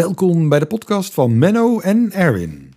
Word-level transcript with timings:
Welkom 0.00 0.48
bij 0.48 0.58
de 0.58 0.66
podcast 0.66 1.14
van 1.14 1.38
Menno 1.38 1.80
en 1.80 2.12
Erwin. 2.12 2.74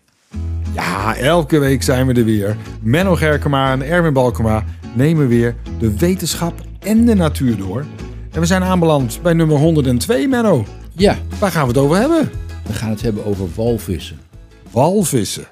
Ja, 0.73 1.15
elke 1.15 1.59
week 1.59 1.83
zijn 1.83 2.07
we 2.07 2.13
er 2.13 2.25
weer. 2.25 2.57
Menno 2.81 3.15
Gerkema 3.15 3.71
en 3.71 3.81
Erwin 3.81 4.13
Balkema 4.13 4.65
nemen 4.95 5.27
weer 5.27 5.55
de 5.79 5.97
wetenschap 5.97 6.53
en 6.79 7.05
de 7.05 7.13
natuur 7.13 7.57
door. 7.57 7.85
En 8.31 8.39
we 8.39 8.45
zijn 8.45 8.63
aanbeland 8.63 9.19
bij 9.21 9.33
nummer 9.33 9.57
102, 9.57 10.27
Menno. 10.27 10.65
Ja, 10.95 11.17
Waar 11.39 11.51
gaan 11.51 11.61
we 11.61 11.67
het 11.67 11.77
over 11.77 11.97
hebben? 11.97 12.31
we 12.67 12.73
gaan 12.73 12.89
het 12.89 13.01
hebben 13.01 13.25
over 13.25 13.47
walvissen. 13.55 14.19
Walvissen. 14.71 15.45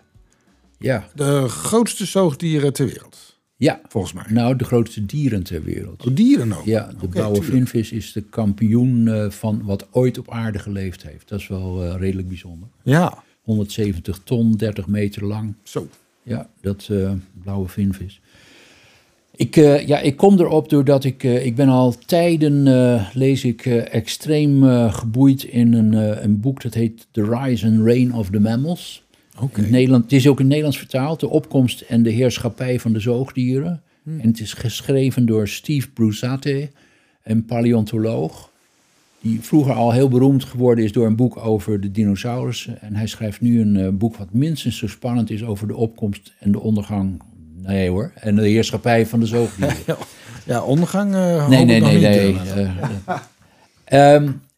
Ja, 0.78 1.08
De 1.16 1.48
grootste 1.48 2.06
zoogdieren 2.06 2.74
ter 2.74 2.86
wereld, 2.86 3.31
ja. 3.66 3.82
volgens 3.88 4.14
mij. 4.14 4.26
Nou, 4.30 4.56
de 4.56 4.64
grootste 4.64 5.06
dieren 5.06 5.44
ter 5.44 5.64
wereld. 5.64 6.06
Oh, 6.08 6.16
dieren 6.16 6.54
ook. 6.54 6.66
Ja, 6.66 6.92
de 7.00 7.08
blauwe 7.08 7.44
vinvis 7.44 7.92
is 7.92 8.12
de 8.12 8.22
kampioen 8.22 9.08
eh, 9.08 9.30
van 9.30 9.62
wat 9.64 9.88
ooit 9.92 10.18
op 10.18 10.30
aarde 10.30 10.60
geleefd 10.60 11.04
heeft. 11.04 11.30
Dat 11.30 11.40
is 11.40 11.48
wel 11.48 11.84
eh, 11.84 11.96
redelijk 12.00 12.28
bijzonder. 12.28 12.68
Ja, 12.84 13.24
170 13.42 14.20
ton, 14.24 14.52
30 14.52 14.88
meter 14.88 15.26
lang. 15.26 15.54
zo. 15.64 15.88
Ja, 16.24 16.50
dat 16.62 16.88
eh, 16.92 17.12
blauwe 17.44 17.68
vinvis. 17.68 18.22
Ik, 19.36 19.56
ja, 19.86 20.00
ik 20.00 20.18
kom 20.18 20.40
erop 20.40 20.70
doordat 20.70 21.04
ik, 21.04 21.24
ik 21.24 21.56
ben 21.56 21.70
al 21.70 21.96
tijden, 22.06 22.64
lees 23.14 23.44
ik, 23.44 23.66
extreem 23.66 24.64
geboeid 24.90 25.44
in 25.44 25.74
een, 25.74 25.94
een 26.24 26.40
boek 26.40 26.62
dat 26.62 26.74
heet 26.74 27.08
The 27.12 27.24
Rise 27.24 27.68
and 27.68 27.84
Reign 27.84 28.14
of 28.14 28.30
the 28.30 28.40
Mammals. 28.40 29.01
In 29.56 29.72
Nederland, 29.72 30.04
het 30.04 30.14
is 30.14 30.28
ook 30.28 30.40
in 30.40 30.48
Nederlands 30.48 30.78
vertaald, 30.78 31.20
de 31.20 31.30
opkomst 31.30 31.82
en 31.82 32.04
de 32.04 32.10
heerschappij 32.10 32.80
van 32.80 32.94
de 32.94 33.00
zoogdieren. 33.00 33.82
Hmm. 34.04 34.20
En 34.20 34.28
het 34.28 34.40
is 34.40 34.54
geschreven 34.54 35.26
door 35.26 35.48
Steve 35.48 35.90
Brusate, 35.90 36.70
een 37.24 37.46
paleontoloog. 37.46 38.50
Die 39.22 39.42
vroeger 39.42 39.74
al 39.74 39.92
heel 39.92 40.08
beroemd 40.08 40.44
geworden 40.44 40.84
is 40.84 40.92
door 40.92 41.06
een 41.06 41.16
boek 41.16 41.38
over 41.38 41.82
de 41.82 41.92
dinosaurussen. 41.92 42.82
En 42.82 42.96
hij 42.96 43.08
schrijft 43.08 43.42
nu 43.42 43.62
een 43.62 43.78
eh, 43.78 43.88
boek 43.92 44.16
wat 44.16 44.34
minstens 44.34 44.78
zo 44.78 44.88
spannend 44.88 45.30
is 45.30 45.44
over 45.44 45.68
de 45.68 45.76
opkomst 45.76 46.34
en 46.40 46.52
de 46.52 46.60
ondergang. 46.60 47.22
Nee 47.56 47.90
hoor, 47.90 48.12
en 48.16 48.36
de 48.36 48.48
heerschappij 48.48 49.06
van 49.06 49.20
de 49.20 49.26
zoogdieren. 49.26 49.76
Ja, 50.46 50.62
ondergang 50.64 51.14
hoop 51.14 51.50
Nee, 51.50 51.66
nee, 51.66 51.82
nee, 51.82 51.94
niet, 51.94 52.56
nee. 52.56 52.68
eh, 53.84 54.22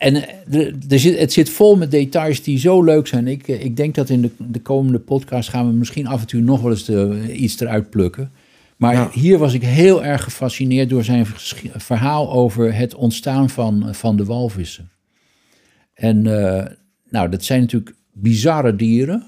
en 0.00 0.14
eh, 0.16 0.60
er, 0.60 0.74
er 0.88 0.98
zit, 0.98 1.18
het 1.18 1.32
zit 1.32 1.50
vol 1.50 1.76
met 1.76 1.90
details 1.90 2.42
die 2.42 2.58
zo 2.58 2.82
leuk 2.82 3.06
zijn. 3.06 3.26
Ik, 3.28 3.48
eh, 3.48 3.64
ik 3.64 3.76
denk 3.76 3.94
dat 3.94 4.08
in 4.08 4.20
de, 4.20 4.30
de 4.38 4.60
komende 4.60 4.98
podcast 4.98 5.48
gaan 5.48 5.66
we 5.66 5.72
misschien 5.72 6.06
af 6.06 6.20
en 6.20 6.26
toe 6.26 6.40
nog 6.40 6.60
wel 6.60 6.70
eens 6.70 6.84
de, 6.84 7.32
iets 7.36 7.60
eruit 7.60 7.90
plukken. 7.90 8.30
Maar 8.76 8.94
Ja. 8.94 9.10
hier 9.12 9.38
was 9.38 9.54
ik 9.54 9.62
heel 9.62 10.04
erg 10.04 10.22
gefascineerd 10.24 10.88
door 10.90 11.04
zijn 11.04 11.26
verhaal 11.76 12.32
over 12.32 12.74
het 12.74 12.94
ontstaan 12.94 13.50
van, 13.50 13.94
van 13.94 14.16
de 14.16 14.24
walvissen. 14.24 14.88
En 15.94 16.26
eh, 16.56 16.66
nou, 17.10 17.28
dat 17.30 17.44
zijn 17.44 17.60
natuurlijk 17.60 17.94
bizarre 18.12 18.76
dieren. 18.76 19.24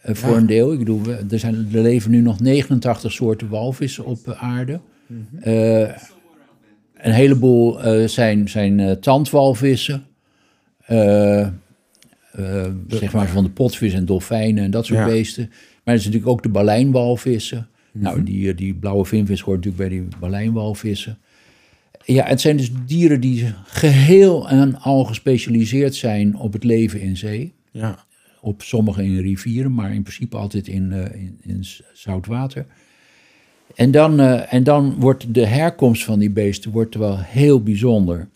eh, 0.00 0.14
voor 0.14 0.30
Ja. 0.30 0.36
een 0.36 0.46
deel. 0.46 0.72
Ik 0.72 0.78
bedoel, 0.78 1.00
er, 1.30 1.38
zijn, 1.38 1.68
er 1.72 1.82
leven 1.82 2.10
nu 2.10 2.20
nog 2.20 2.40
89 2.40 3.12
soorten 3.12 3.48
walvissen 3.48 4.04
op 4.04 4.28
eh, 4.28 4.42
aarde. 4.42 4.80
Eh, 5.40 5.88
een 7.04 7.12
heleboel 7.12 7.82
eh, 7.82 8.08
zijn, 8.08 8.48
zijn 8.48 8.80
eh, 8.80 8.90
tandwalvissen. 8.90 10.06
Eh, 10.86 11.48
zeg 12.88 13.12
maar 13.12 13.28
van 13.28 13.44
de 13.44 13.50
potvis 13.50 13.92
en 13.92 14.04
dolfijnen 14.04 14.64
en 14.64 14.70
dat 14.70 14.86
soort 14.86 14.98
Ja. 14.98 15.06
beesten. 15.06 15.46
Maar 15.84 15.94
er 15.94 16.00
zijn 16.00 16.12
natuurlijk 16.12 16.26
ook 16.26 16.42
de 16.42 16.48
balijnwalvissen. 16.48 17.68
Nou, 17.92 18.22
die, 18.22 18.54
die 18.54 18.74
blauwe 18.74 19.04
vinvis 19.04 19.40
hoort 19.40 19.64
natuurlijk 19.64 19.88
bij 19.88 19.98
die 19.98 20.08
balijnwalvissen. 20.20 21.18
Ja, 22.04 22.24
het 22.24 22.40
zijn 22.40 22.56
dus 22.56 22.70
dieren 22.86 23.20
die 23.20 23.52
geheel 23.66 24.48
en 24.48 24.80
al 24.80 25.04
gespecialiseerd 25.04 25.94
zijn 25.94 26.36
op 26.36 26.52
het 26.52 26.64
leven 26.64 27.00
in 27.00 27.16
zee. 27.16 27.52
Ja. 27.70 28.04
Op 28.40 28.62
sommige 28.62 29.04
in 29.04 29.18
rivieren, 29.18 29.74
maar 29.74 29.94
in 29.94 30.02
principe 30.02 30.36
altijd 30.36 30.68
in, 30.68 30.92
in, 30.92 31.38
in 31.42 31.64
zout 31.92 32.26
water. 32.26 32.66
En 33.74 33.90
dan, 33.90 34.20
eh, 34.20 34.52
en 34.52 34.64
dan 34.64 34.94
wordt 34.98 35.34
de 35.34 35.46
herkomst 35.46 36.04
van 36.04 36.18
die 36.18 36.30
beesten 36.30 36.70
wordt 36.70 36.94
wel 36.94 37.18
heel 37.18 37.62
bijzonder. 37.62 38.28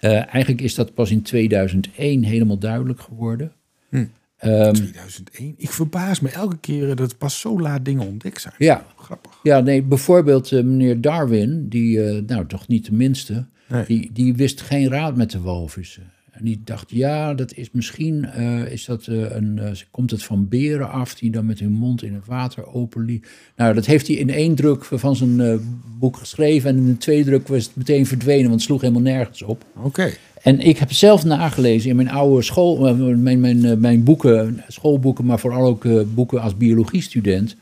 Eh, 0.00 0.34
eigenlijk 0.34 0.60
is 0.60 0.74
dat 0.74 0.94
pas 0.94 1.10
in 1.10 1.22
2001 1.22 2.22
helemaal 2.24 2.58
duidelijk 2.58 3.00
geworden. 3.00 3.52
Hm. 3.88 4.04
Ehm, 4.36 4.72
2001. 4.72 5.54
Ik 5.56 5.70
verbaas 5.70 6.20
me 6.20 6.28
elke 6.28 6.58
keer 6.58 6.96
dat 6.96 7.18
pas 7.18 7.40
zo 7.40 7.60
laat 7.60 7.84
dingen 7.84 8.06
ontdekt 8.06 8.40
zijn. 8.40 8.54
ja, 8.58 8.86
Grappig. 8.96 9.40
ja, 9.42 9.60
nee, 9.60 9.82
bijvoorbeeld 9.82 10.52
eh, 10.52 10.62
meneer 10.62 11.00
Darwin, 11.00 11.68
die, 11.68 11.98
nou 12.22 12.46
toch 12.46 12.68
niet 12.68 12.84
de 12.86 12.92
minste, 12.94 13.46
Nee. 13.68 13.84
die, 13.86 14.10
die 14.12 14.34
wist 14.34 14.60
geen 14.60 14.88
raad 14.88 15.16
met 15.16 15.30
de 15.30 15.40
walvissen. 15.40 16.12
En 16.34 16.44
die 16.44 16.60
dacht, 16.64 16.90
ja, 16.90 17.34
dat 17.34 17.54
is 17.54 17.68
misschien, 17.72 18.24
eh, 18.24 18.72
is 18.72 18.84
dat, 18.84 19.06
eh, 19.06 19.30
een, 19.34 19.58
eh, 19.58 19.70
komt 19.90 20.10
het 20.10 20.22
van 20.24 20.48
beren 20.48 20.90
af 20.90 21.14
die 21.14 21.30
dan 21.30 21.46
met 21.46 21.58
hun 21.58 21.72
mond 21.72 22.02
in 22.02 22.14
het 22.14 22.26
water 22.26 22.66
open 22.74 23.04
liepen. 23.04 23.28
Nou, 23.56 23.74
dat 23.74 23.86
heeft 23.86 24.06
hij 24.06 24.16
in 24.16 24.30
één 24.30 24.54
druk 24.54 24.84
van 24.84 25.16
zijn 25.16 25.60
boek 25.98 26.16
geschreven 26.16 26.70
en 26.70 26.76
in 26.76 26.86
de 26.86 26.96
tweede 26.96 27.24
druk 27.24 27.48
was 27.48 27.64
het 27.64 27.76
meteen 27.76 28.06
verdwenen, 28.06 28.42
want 28.42 28.54
het 28.54 28.62
sloeg 28.62 28.80
helemaal 28.80 29.02
nergens 29.02 29.42
op. 29.42 29.64
Oké. 29.82 30.10
En 30.42 30.60
ik 30.60 30.78
heb 30.78 30.92
zelf 30.92 31.24
nagelezen 31.24 31.90
in 31.90 31.96
mijn 31.96 32.10
oude 32.10 32.42
school, 32.42 32.94
mijn, 33.16 33.40
mijn, 33.40 33.80
mijn 33.80 34.04
boeken, 34.04 34.62
schoolboeken, 34.68 35.24
maar 35.24 35.38
vooral 35.38 35.66
ook 35.66 36.14
boeken 36.14 36.40
als 36.40 36.56
biologiestudent. 36.56 37.56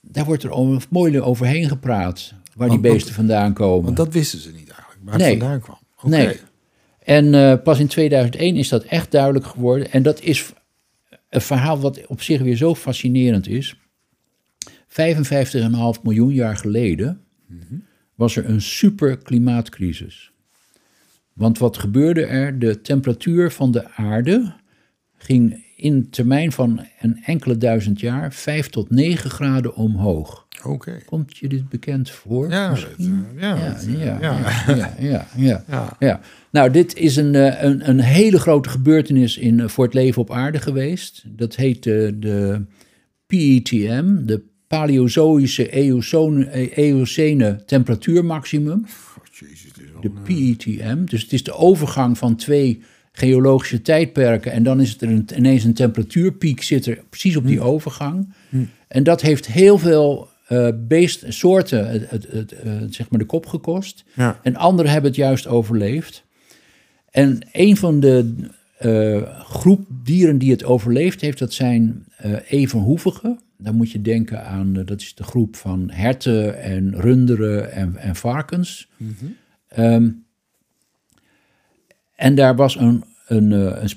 Daar 0.00 0.24
wordt 0.24 0.42
er 0.42 0.50
o- 0.50 0.78
mooi 0.90 1.20
overheen 1.20 1.68
gepraat, 1.68 2.32
waar 2.56 2.68
die 2.68 2.78
Want- 2.80 2.92
beesten 2.94 3.14
vandaan 3.14 3.52
komen. 3.52 3.84
Want 3.84 3.96
dat 3.96 4.12
wisten 4.12 4.38
ze 4.38 4.48
niet 4.48 4.68
eigenlijk, 4.70 5.00
waar 5.04 5.12
het 5.14 5.22
Nee. 5.22 5.38
vandaan 5.38 5.60
kwam. 5.60 5.78
Oké. 5.96 6.08
Nee. 6.08 6.36
En 7.04 7.34
eh, 7.34 7.62
pas 7.62 7.78
in 7.78 7.86
2001 7.86 8.56
is 8.56 8.68
dat 8.68 8.84
echt 8.84 9.10
duidelijk 9.10 9.46
geworden. 9.46 9.90
En 9.90 10.02
dat 10.02 10.20
is 10.20 10.52
een 11.28 11.40
verhaal 11.40 11.80
wat 11.80 12.06
op 12.06 12.22
zich 12.22 12.40
weer 12.40 12.56
zo 12.56 12.74
fascinerend 12.74 13.48
is. 13.48 13.76
55,5 14.88 16.02
miljoen 16.02 16.32
jaar 16.32 16.56
geleden 16.56 17.20
was 18.14 18.36
er 18.36 18.48
een 18.48 18.60
super 18.60 19.16
klimaatcrisis. 19.16 20.32
Want 21.32 21.58
wat 21.58 21.78
gebeurde 21.78 22.24
er? 22.24 22.58
De 22.58 22.80
temperatuur 22.80 23.50
van 23.50 23.70
de 23.70 23.88
aarde 23.90 24.54
ging 25.16 25.64
in 25.76 26.10
termijn 26.10 26.52
van 26.52 26.86
een 27.00 27.22
enkele 27.24 27.56
duizend 27.56 28.00
jaar 28.00 28.32
5 28.32 28.68
tot 28.68 28.90
9 28.90 29.30
graden 29.30 29.74
omhoog. 29.74 30.46
Oké. 30.64 30.98
Komt 31.04 31.36
je 31.36 31.48
dit 31.48 31.68
bekend 31.68 32.10
voor? 32.10 32.50
Ja, 32.50 32.70
misschien? 32.70 33.26
eh, 33.36 33.42
ja, 33.42 33.56
Ja, 33.56 33.72
dat, 33.72 33.84
ja, 33.84 33.96
eh, 33.96 34.76
ja, 34.76 34.94
ja. 34.98 35.26
ja, 35.36 35.64
ja, 35.68 35.96
ja. 35.98 36.20
Nou, 36.50 36.70
dit 36.70 36.96
is 36.96 37.16
een, 37.16 37.34
eh, 37.34 37.62
een, 37.62 37.88
een 37.88 38.00
hele 38.00 38.38
grote 38.38 38.68
gebeurtenis 38.68 39.36
in, 39.36 39.68
voor 39.68 39.84
het 39.84 39.94
leven 39.94 40.22
op 40.22 40.30
aarde 40.30 40.58
geweest. 40.58 41.22
Dat 41.26 41.56
heet 41.56 41.82
de, 41.82 42.16
de 42.18 42.62
PETM, 43.26 44.24
de 44.24 44.42
Paleozoïsche 44.66 45.70
Eocene, 45.70 46.70
Eocene 46.74 47.62
temperatuurmaximum. 47.66 48.84
Oh, 49.18 49.24
jezus, 49.32 49.72
dit 49.72 49.84
is 49.84 49.90
De 50.00 50.10
PETM. 50.10 51.04
Dus 51.04 51.22
het 51.22 51.32
is 51.32 51.42
de 51.42 51.52
overgang 51.52 52.18
van 52.18 52.36
twee 52.36 52.82
geologische 53.12 53.82
tijdperken. 53.82 54.52
En 54.52 54.62
dan 54.62 54.80
is 54.80 54.90
het 54.90 55.02
er 55.02 55.08
een, 55.08 55.28
ineens 55.36 55.64
een 55.64 55.74
temperatuurpiek 55.74 56.62
zit 56.62 56.86
er 56.86 57.02
precies 57.10 57.36
op 57.36 57.46
die 57.46 57.60
overgang. 57.60 58.32
En 58.88 59.02
dat 59.02 59.20
heeft 59.20 59.46
heel 59.46 59.78
veel 59.78 60.28
eh 60.46 60.68
beest, 60.74 61.24
soorten 61.28 61.88
het, 61.88 62.10
het, 62.10 62.26
het, 62.30 62.52
eh, 62.52 62.72
zeg 62.90 63.10
maar 63.10 63.18
de 63.18 63.26
kop 63.26 63.46
gekost. 63.46 64.04
Ja. 64.14 64.40
En 64.42 64.56
anderen 64.56 64.90
hebben 64.92 65.10
het 65.10 65.20
juist 65.20 65.46
overleefd. 65.46 66.24
En 67.10 67.48
een 67.52 67.76
van 67.76 68.00
de 68.00 68.34
eh, 68.78 69.40
groep 69.40 69.86
dieren 70.04 70.38
die 70.38 70.50
het 70.50 70.64
overleefd 70.64 71.20
heeft, 71.20 71.38
dat 71.38 71.52
zijn 71.52 72.04
eh 72.16 72.32
evenhoevigen. 72.48 73.40
Dan 73.58 73.74
moet 73.74 73.90
je 73.90 74.02
denken 74.02 74.46
aan, 74.46 74.72
dat 74.72 75.00
is 75.00 75.14
de 75.14 75.24
groep 75.24 75.56
van 75.56 75.90
herten 75.90 76.62
en 76.62 77.00
runderen 77.00 77.72
en, 77.72 77.96
en 77.96 78.16
varkens. 78.16 78.88
Ehm, 79.68 80.10
en 82.14 82.34
daar 82.34 82.56
was 82.56 82.76
een, 82.76 83.04
een, 83.26 83.50
een 83.50 83.90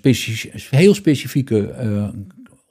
heel 0.69 0.93
specifieke 0.93 1.73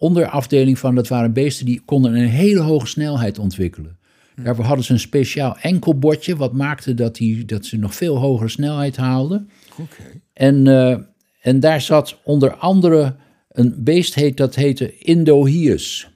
onderafdeling 0.04 0.78
van. 0.78 0.94
Dat 0.94 1.08
waren 1.08 1.32
beesten 1.32 1.66
die 1.66 1.82
konden 1.84 2.14
een 2.14 2.28
hele 2.28 2.60
hoge 2.60 2.86
snelheid 2.86 3.38
ontwikkelen. 3.38 3.98
Daarvoor 4.42 4.64
hadden 4.64 4.84
ze 4.84 4.92
een 4.92 4.98
speciaal 4.98 5.56
enkelbordje, 5.60 6.36
wat 6.36 6.52
maakte 6.52 6.94
dat, 6.94 7.16
die, 7.16 7.44
dat 7.44 7.64
ze 7.64 7.76
nog 7.76 7.94
veel 7.94 8.16
hogere 8.16 8.48
snelheid 8.48 8.96
haalden. 8.96 9.48
Oké. 9.72 10.20
En, 10.32 10.66
eh, 10.66 10.98
en 11.40 11.60
daar 11.60 11.80
zat 11.80 12.20
onder 12.24 12.54
andere 12.54 13.16
een 13.48 13.74
beest 13.78 14.14
heet, 14.14 14.36
dat 14.36 14.54
heette 14.54 14.98
Indohyus. 14.98 16.08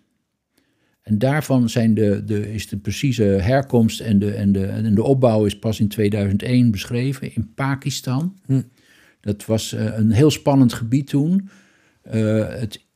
En 1.03 1.19
daarvan 1.19 1.69
zijn 1.69 1.95
de, 1.95 2.25
de, 2.25 2.53
is 2.53 2.69
de 2.69 2.77
precieze 2.77 3.23
herkomst 3.23 4.01
en 4.01 4.19
de, 4.19 4.31
en, 4.31 4.53
de, 4.53 4.67
en 4.67 4.95
de 4.95 5.03
opbouw 5.03 5.45
is 5.45 5.59
pas 5.59 5.81
in 5.81 5.89
2001 5.89 6.71
beschreven 6.71 7.35
in 7.35 7.53
Pakistan. 7.55 8.37
Dat 9.21 9.47
was 9.47 9.73
eh, 9.73 9.99
een 9.99 10.11
heel 10.11 10.31
spannend 10.31 10.73
gebied 10.73 11.07
toen. 11.07 11.49
Eh, 12.03 12.49
het, 12.49 12.87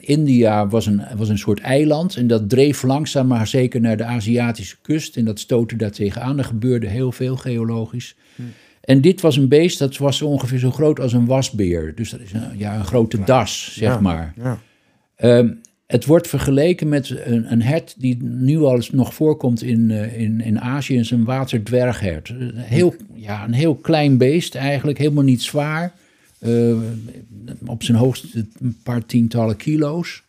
India 0.00 0.68
was 0.68 0.86
een, 0.86 1.02
was 1.16 1.28
een 1.28 1.38
soort 1.38 1.60
eiland 1.60 2.16
en 2.16 2.26
dat 2.26 2.48
dreef 2.48 2.82
langzaam 2.82 3.26
maar 3.26 3.46
zeker 3.46 3.80
naar 3.80 3.96
de 3.96 4.04
Aziatische 4.04 4.76
kust. 4.82 5.16
En 5.16 5.24
dat 5.24 5.38
stootte 5.40 5.76
daar 5.76 5.90
tegenaan. 5.90 6.38
Er 6.38 6.44
gebeurde 6.44 6.86
heel 6.86 7.12
veel 7.12 7.36
geologisch. 7.36 8.16
En 8.80 9.00
dit 9.00 9.20
was 9.20 9.36
een 9.36 9.48
beest 9.48 9.78
dat 9.78 9.96
was 9.96 10.22
ongeveer 10.22 10.58
zo 10.58 10.70
groot 10.70 11.00
als 11.00 11.12
een 11.12 11.26
wasbeer. 11.26 11.94
Dus 11.94 12.10
dat 12.10 12.20
is 12.20 12.32
een, 12.32 12.42
ja, 12.58 12.74
een 12.76 12.84
grote 12.84 13.24
das, 13.24 13.74
zeg 13.74 13.92
Ja. 13.92 14.00
maar. 14.00 14.34
Ja. 14.36 14.58
Ehm, 15.16 15.48
het 15.86 16.06
wordt 16.06 16.28
vergeleken 16.28 16.88
met 16.88 17.10
een, 17.24 17.52
een 17.52 17.62
hert 17.62 17.94
die 17.98 18.22
nu 18.22 18.58
al 18.58 18.74
eens 18.74 18.90
nog 18.90 19.14
voorkomt 19.14 19.62
in, 19.62 19.90
eh, 19.90 20.20
in, 20.20 20.40
in 20.40 20.60
Azië, 20.60 20.98
is 20.98 21.10
een 21.10 21.24
waterdwerghert. 21.24 22.32
Heel, 22.54 22.94
ja, 23.14 23.44
een 23.44 23.52
heel 23.52 23.74
klein 23.74 24.16
beest 24.18 24.54
eigenlijk, 24.54 24.98
helemaal 24.98 25.24
niet 25.24 25.42
zwaar. 25.42 25.92
Eh, 26.38 26.76
op 27.66 27.82
zijn 27.82 27.98
hoogst 27.98 28.34
een 28.34 28.76
paar 28.82 29.06
tientallen 29.06 29.56
kilo's. 29.56 30.22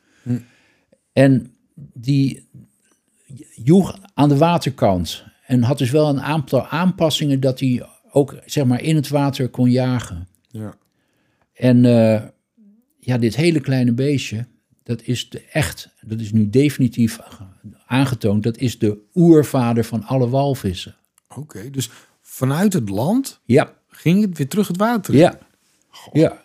En 1.13 1.53
die 1.93 2.47
joeg 3.63 3.99
aan 4.13 4.29
de 4.29 4.37
waterkant. 4.37 5.23
En 5.45 5.63
had 5.63 5.77
dus 5.77 5.91
wel 5.91 6.09
een 6.09 6.21
aantal 6.21 6.67
aanpassingen 6.67 7.39
dat 7.39 7.59
hij 7.59 7.85
ook 8.11 8.35
zeg 8.45 8.65
maar, 8.65 8.81
in 8.81 8.95
het 8.95 9.07
water 9.09 9.49
kon 9.49 9.69
jagen. 9.71 10.27
Ja. 10.47 10.77
En 11.53 11.85
eh, 11.85 12.23
ja, 12.99 13.17
dit 13.17 13.35
hele 13.35 13.59
kleine 13.59 13.93
beestje, 13.93 14.45
dat 14.83 15.01
is 15.01 15.29
de 15.29 15.41
echt, 15.51 15.89
dat 16.01 16.19
is 16.19 16.31
nu 16.31 16.49
definitief 16.49 17.19
aangetoond, 17.85 18.43
dat 18.43 18.57
is 18.57 18.79
de 18.79 18.97
oervader 19.13 19.83
van 19.83 20.03
alle 20.03 20.29
walvissen. 20.29 20.95
Oké, 21.35 21.69
dus 21.69 21.89
vanuit 22.21 22.73
het 22.73 22.89
land 22.89 23.39
Ja, 23.45 23.73
ging 23.87 24.21
het 24.21 24.37
weer 24.37 24.47
terug 24.47 24.67
het 24.67 24.77
water 24.77 25.13
in. 25.13 25.19
ja, 25.19 25.39
ja. 26.11 26.41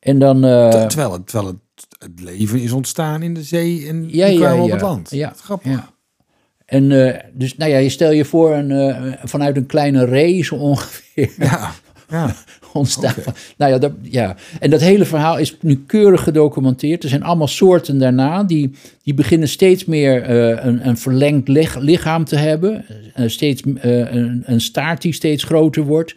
En 0.00 0.18
dan... 0.18 0.44
eh, 0.44 0.68
Ter- 0.68 0.88
Terwijl, 0.88 1.12
het, 1.12 1.26
terwijl 1.26 1.48
het, 1.52 1.86
het 1.98 2.20
leven 2.20 2.60
is 2.60 2.72
ontstaan 2.72 3.22
in 3.22 3.34
de 3.34 3.42
zee 3.42 3.86
en 3.88 4.04
Ja, 4.08 4.26
op 4.62 4.70
het 4.70 4.80
land. 4.80 5.10
Ja, 5.10 5.32
grappig. 5.42 5.70
ja. 5.70 5.94
En 6.66 6.92
eh, 7.14 7.20
dus, 7.32 7.56
nou 7.56 7.70
ja, 7.70 7.78
je 7.78 7.88
stel 7.88 8.12
je 8.12 8.24
voor 8.24 8.54
een, 8.54 8.70
eh, 8.70 9.12
vanuit 9.24 9.56
een 9.56 9.66
kleine 9.66 10.04
zo 10.44 10.54
ongeveer 10.54 11.32
Ja, 11.38 11.72
ja. 12.08 12.34
ontstaan. 12.72 13.14
Nou 13.56 13.72
ja, 13.72 13.78
dat, 13.78 13.92
ja, 14.02 14.36
en 14.60 14.70
dat 14.70 14.80
hele 14.80 15.04
verhaal 15.04 15.38
is 15.38 15.56
nu 15.60 15.84
keurig 15.86 16.22
gedocumenteerd. 16.22 17.02
Er 17.02 17.08
zijn 17.08 17.22
allemaal 17.22 17.48
soorten 17.48 17.98
daarna 17.98 18.44
die, 18.44 18.70
die 19.02 19.14
beginnen 19.14 19.48
steeds 19.48 19.84
meer 19.84 20.22
eh, 20.22 20.64
een, 20.64 20.88
een 20.88 20.98
verlengd 20.98 21.48
lich- 21.48 21.76
lichaam 21.78 22.24
te 22.24 22.36
hebben. 22.36 22.84
Eh, 23.14 23.28
steeds, 23.28 23.62
eh, 23.62 24.12
een, 24.14 24.42
een 24.46 24.60
staart 24.60 25.02
die 25.02 25.12
steeds 25.12 25.44
groter 25.44 25.82
wordt. 25.82 26.16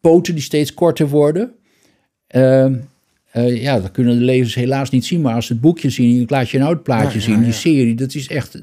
Poten 0.00 0.34
die 0.34 0.42
steeds 0.42 0.74
korter 0.74 1.08
worden. 1.08 1.52
Ehm, 2.28 2.74
eh, 3.30 3.62
ja, 3.62 3.80
dat 3.80 3.90
kunnen 3.90 4.18
de 4.18 4.24
lezers 4.24 4.54
helaas 4.54 4.90
niet 4.90 5.04
zien, 5.04 5.20
maar 5.20 5.34
als 5.34 5.46
ze 5.46 5.52
het 5.52 5.62
boekje 5.62 5.90
zien, 5.90 6.20
ik 6.20 6.30
laat 6.30 6.50
je 6.50 6.58
nou 6.58 6.72
het 6.72 6.82
plaatje 6.82 7.08
Ja, 7.08 7.14
ja, 7.26 7.32
zien, 7.32 7.42
die 7.42 7.52
serie, 7.52 7.94
dat 7.94 8.14
is 8.14 8.28
echt... 8.28 8.62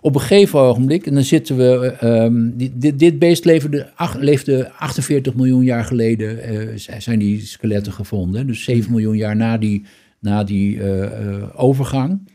Op 0.00 0.14
een 0.14 0.20
gegeven 0.20 0.58
ogenblik, 0.58 1.06
en 1.06 1.14
dan 1.14 1.22
zitten 1.22 1.56
we... 1.56 1.86
ehm, 1.86 2.50
dit, 2.54 2.98
dit 2.98 3.18
beest 3.18 3.44
leefde, 3.44 3.90
ach- 3.94 4.16
leefde 4.18 4.70
48 4.70 5.34
miljoen 5.34 5.64
jaar 5.64 5.84
geleden, 5.84 6.42
eh, 6.42 6.98
zijn 6.98 7.18
die 7.18 7.40
skeletten 7.40 7.92
gevonden. 7.92 8.46
Dus 8.46 8.64
7 8.64 8.90
miljoen 8.90 9.16
jaar 9.16 9.36
na 9.36 9.58
die, 9.58 9.82
na 10.20 10.44
die 10.44 10.82
eh, 10.82 11.42
overgang. 11.54 12.28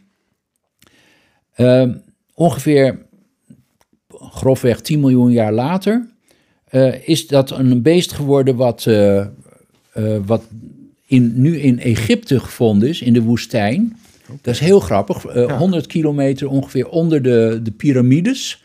Ehm, 1.54 1.94
ongeveer 2.34 3.00
grofweg 4.10 4.82
10 4.82 5.00
miljoen 5.00 5.32
jaar 5.32 5.54
later 5.54 6.10
is 7.06 7.28
dat 7.28 7.52
een 7.52 7.82
beest 7.82 8.12
geworden 8.12 8.56
wat, 8.56 8.88
eh, 9.94 10.16
eh, 10.16 10.22
wat 10.26 10.44
in, 11.06 11.42
nu 11.42 11.58
in 11.60 11.80
Egypte 11.80 12.40
gevonden 12.40 12.90
is, 12.90 13.02
in 13.02 13.14
de 13.14 13.22
woestijn. 13.22 13.98
Dat 14.42 14.54
is 14.54 14.60
heel 14.60 14.80
grappig. 14.80 15.26
eh, 15.26 15.48
Ja. 15.48 15.58
100 15.58 15.88
kilometer 15.88 16.50
ongeveer 16.50 16.88
onder 16.90 17.22
de, 17.22 17.60
de 17.64 17.72
piramides. 17.72 18.64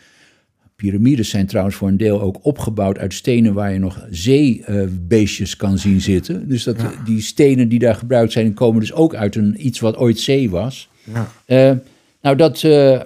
Piramides 0.77 1.29
zijn 1.29 1.47
trouwens 1.47 1.77
voor 1.77 1.89
een 1.89 1.97
deel 1.97 2.21
ook 2.21 2.39
opgebouwd 2.43 2.99
uit 2.99 3.15
stenen 3.15 3.55
waar 3.55 3.73
je 3.73 3.79
nog 3.79 4.07
zeebeestjes 4.11 5.57
kan 5.57 5.79
zien 5.79 6.01
zitten. 6.01 6.49
Dus 6.49 6.65
dat, 6.65 6.77
die 7.05 7.21
stenen 7.23 7.69
die 7.69 7.79
daar 7.79 7.95
gebruikt 7.95 8.33
zijn, 8.33 8.55
komen 8.55 8.81
dus 8.81 8.93
ook 8.93 9.15
uit 9.15 9.37
een, 9.37 9.67
iets 9.67 9.81
wat 9.81 9.97
ooit 9.97 10.19
zee 10.21 10.51
was. 10.51 10.89
Ja. 11.05 11.29
Eh, 11.45 11.73
nou, 12.23 12.37
dat 12.37 12.63
eh, 12.63 13.01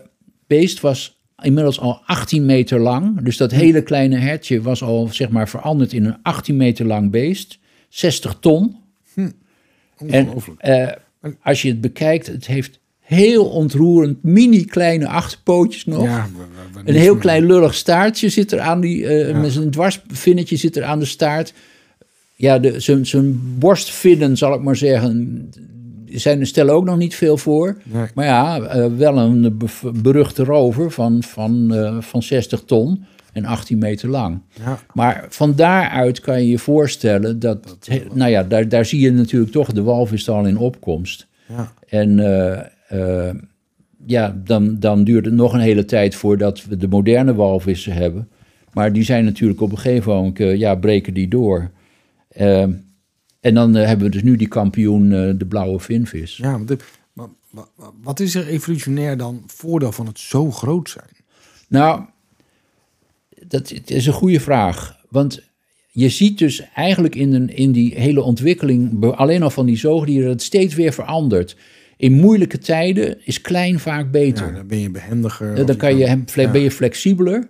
beest 0.46 0.81
was 0.81 1.19
inmiddels 1.43 1.81
al 1.81 2.00
18 2.06 2.44
meter 2.46 2.78
lang. 2.81 3.20
Dus 3.22 3.37
dat 3.37 3.50
hele 3.50 3.82
kleine 3.82 4.17
hertje 4.17 4.62
was 4.62 4.82
al 4.82 5.08
zeg 5.11 5.28
maar 5.28 5.49
veranderd 5.49 5.93
in 5.93 6.05
een 6.05 6.17
18 6.22 6.56
meter 6.56 6.87
lang 6.87 7.11
beest. 7.11 7.58
60 7.90 8.37
ton. 8.40 8.76
En 9.14 9.32
Ongelooflijk. 9.98 10.60
eh, 10.60 10.88
als 11.42 11.62
je 11.62 11.69
het 11.69 11.81
bekijkt, 11.81 12.26
het 12.26 12.46
heeft 12.46 12.78
heel 13.00 13.44
ontroerend 13.44 14.22
mini 14.22 14.64
kleine 14.64 15.08
achterpootjes 15.08 15.84
nog. 15.84 16.02
Ja, 16.04 16.28
we- 16.37 16.38
we- 16.72 16.82
we 16.82 16.88
Een 16.90 16.94
heel 17.00 17.16
klein 17.16 17.46
lullig 17.46 17.75
staartje 17.75 18.28
zit 18.28 18.52
er 18.52 18.60
aan 18.60 18.81
die, 18.81 19.06
eh, 19.06 19.40
met 19.40 19.52
zijn 19.52 19.70
dwarsvinnetje 19.70 20.56
zit 20.56 20.76
er 20.76 20.84
aan 20.84 20.98
de 20.98 21.04
staart. 21.04 21.52
Ja, 22.37 22.58
de, 22.58 22.81
zijn, 22.81 23.06
zijn 23.06 23.40
borstvinnen, 23.58 24.36
zal 24.36 24.54
ik 24.54 24.60
maar 24.62 24.76
zeggen, 24.76 25.48
zijn, 26.06 26.46
stellen 26.46 26.75
ook 26.75 26.84
nog 26.84 26.96
niet 26.96 27.14
veel 27.14 27.36
voor. 27.36 27.76
Nee. 27.82 28.06
Maar 28.14 28.25
ja, 28.25 28.60
eh, 28.60 28.86
wel 28.96 29.19
een 29.19 29.56
be- 29.58 29.90
beruchte 30.02 30.44
rover 30.44 30.90
van, 30.90 31.22
van, 31.22 31.72
van 32.00 32.22
60 32.22 32.62
ton 32.66 33.04
en 33.32 33.44
18 33.44 33.79
meter 33.79 34.09
lang. 34.09 34.41
Ja. 34.65 34.79
Maar 34.93 35.27
van 35.29 35.55
daaruit 35.55 36.21
kan 36.21 36.43
je 36.43 36.49
je 36.49 36.59
voorstellen 36.59 37.38
dat, 37.38 37.79
nou 38.12 38.31
ja, 38.31 38.43
daar, 38.43 38.69
daar 38.69 38.85
zie 38.85 39.00
je 39.00 39.12
natuurlijk 39.12 39.53
toch 39.53 39.73
de 39.73 39.82
walvis 39.82 40.29
al 40.29 40.47
in 40.47 40.59
opkomst. 40.59 41.29
Ja. 41.49 41.73
En 41.88 42.19
eh, 42.19 43.29
eh, 43.29 43.35
ja, 44.06 44.41
dan, 44.44 44.79
dan 44.79 45.05
duurt 45.05 45.25
het 45.25 45.35
nog 45.35 45.53
een 45.53 45.61
hele 45.61 45.85
tijd 45.85 46.15
voordat 46.15 46.65
we 46.65 46.77
de 46.77 46.88
moderne 46.88 47.35
walvissen 47.35 47.93
hebben. 47.93 48.29
Maar 48.73 48.93
die 48.93 49.03
zijn 49.03 49.25
natuurlijk 49.25 49.61
op 49.61 49.71
een 49.71 49.79
gegeven 49.79 50.12
moment, 50.12 50.41
eh, 50.41 50.56
ja, 50.56 50.75
breken 50.75 51.15
die 51.15 51.29
door. 51.29 51.71
En 53.41 53.55
dan 53.55 53.75
hebben 53.75 54.06
we 54.06 54.12
dus 54.12 54.23
nu 54.23 54.37
die 54.37 54.49
kampioen, 54.49 55.09
de 55.38 55.47
blauwe 55.49 55.81
vinvis. 55.81 56.37
Ja, 56.37 56.61
maar 57.12 57.65
wat 58.03 58.21
is 58.21 58.35
er 58.35 58.47
evolutionair 58.47 59.17
dan 59.17 59.43
voordeel 59.47 59.93
van 59.93 60.06
het 60.06 60.19
zo 60.19 60.50
groot 60.50 60.91
zijn? 60.91 61.17
Nou, 61.69 62.05
dat 63.50 63.73
is 63.87 64.06
een 64.06 64.12
goede 64.12 64.41
vraag. 64.41 64.97
Want 65.08 65.43
je 65.91 66.08
ziet 66.08 66.38
dus 66.38 66.62
eigenlijk 66.75 67.14
in, 67.14 67.32
een, 67.32 67.56
in 67.56 67.73
die 67.73 67.94
hele 67.94 68.23
ontwikkeling, 68.23 69.05
alleen 69.05 69.43
al 69.43 69.50
van 69.50 69.67
die 69.67 69.76
zoogdieren, 69.76 70.25
dat 70.25 70.32
het 70.32 70.43
steeds 70.43 70.75
weer 70.75 70.93
verandert. 70.93 71.56
In 71.97 72.12
moeilijke 72.12 72.58
tijden 72.58 73.19
is 73.25 73.41
klein 73.41 73.79
vaak 73.79 74.11
beter. 74.11 74.47
Ja, 74.47 74.52
dan 74.52 74.67
ben 74.67 74.79
je 74.79 74.91
behendiger. 74.91 75.67
Dan 75.67 75.76
kan 75.76 75.97
je 75.97 76.06
hem, 76.06 76.23
fle- 76.26 76.43
ja. 76.43 76.50
ben 76.50 76.61
je 76.61 76.70
flexibeler. 76.70 77.49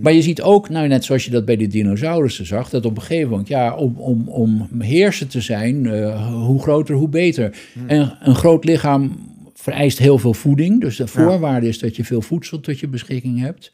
Maar 0.00 0.12
je 0.12 0.22
ziet 0.22 0.42
ook, 0.42 0.68
nou, 0.68 0.88
net 0.88 1.04
zoals 1.04 1.24
je 1.24 1.30
dat 1.30 1.44
bij 1.44 1.56
de 1.56 1.66
dinosaurussen 1.66 2.46
zag, 2.46 2.70
dat 2.70 2.84
op 2.84 2.96
een 2.96 3.02
gegeven 3.02 3.30
moment, 3.30 3.48
ja, 3.48 3.74
om, 3.74 3.94
om, 3.96 4.28
om 4.28 4.68
heerser 4.78 5.26
te 5.26 5.40
zijn, 5.40 5.86
eh, 5.86 6.34
hoe 6.44 6.62
groter, 6.62 6.94
hoe 6.94 7.08
beter. 7.08 7.56
En 7.86 8.16
een 8.20 8.34
groot 8.34 8.64
lichaam 8.64 9.18
vereist 9.54 9.98
heel 9.98 10.18
veel 10.18 10.34
voeding. 10.34 10.80
Dus 10.80 10.96
de 10.96 11.06
voorwaarde 11.06 11.68
is 11.68 11.78
dat 11.78 11.96
je 11.96 12.04
veel 12.04 12.22
voedsel 12.22 12.60
tot 12.60 12.80
je 12.80 12.88
beschikking 12.88 13.40
hebt. 13.40 13.72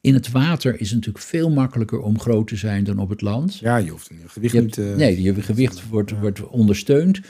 In 0.00 0.14
het 0.14 0.30
water 0.30 0.80
is 0.80 0.86
het 0.86 0.98
natuurlijk 0.98 1.24
veel 1.24 1.50
makkelijker 1.50 2.00
om 2.00 2.18
groot 2.20 2.48
te 2.48 2.56
zijn 2.56 2.84
dan 2.84 2.98
op 2.98 3.08
het 3.08 3.20
land. 3.20 3.58
Ja, 3.58 3.76
je 3.76 3.90
hoeft 3.90 4.08
je 4.08 4.28
gewicht 4.28 4.54
Je 4.54 4.60
niet... 4.60 4.78
eh, 4.78 4.94
nee, 4.96 5.22
je 5.22 5.42
gewicht 5.42 5.88
wordt, 5.88 6.18
wordt 6.20 6.48
ondersteund. 6.48 7.20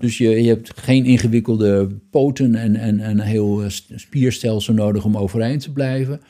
Dus 0.00 0.18
je, 0.18 0.28
je 0.42 0.48
hebt 0.48 0.72
geen 0.74 1.04
ingewikkelde 1.04 1.88
poten 2.10 2.54
en, 2.54 2.76
en, 2.76 3.00
en 3.00 3.10
een 3.10 3.26
heel 3.26 3.62
eh, 3.62 3.68
st- 3.68 3.92
spierstelsel 3.94 4.74
nodig 4.74 5.04
om 5.04 5.16
overeind 5.16 5.62
te 5.62 5.72
blijven. 5.72 6.20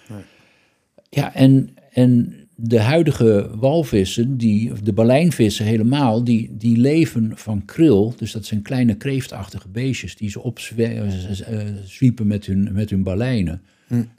Ja, 1.10 1.34
en, 1.34 1.70
en 1.92 2.34
de 2.56 2.80
huidige 2.80 3.50
walvissen, 3.54 4.36
die, 4.36 4.72
de 4.82 4.92
balijnvissen 4.92 5.64
helemaal, 5.64 6.24
die, 6.24 6.56
die 6.56 6.76
leven 6.76 7.32
van 7.34 7.64
kril. 7.64 8.14
Dus 8.16 8.32
dat 8.32 8.44
zijn 8.44 8.62
kleine 8.62 8.94
kreeftachtige 8.94 9.68
beestjes 9.68 10.16
die 10.16 10.30
ze 10.30 10.42
opzwiepen 10.42 12.26
met 12.26 12.46
hun, 12.46 12.68
met 12.72 12.90
hun 12.90 13.02
balijnen. 13.02 13.62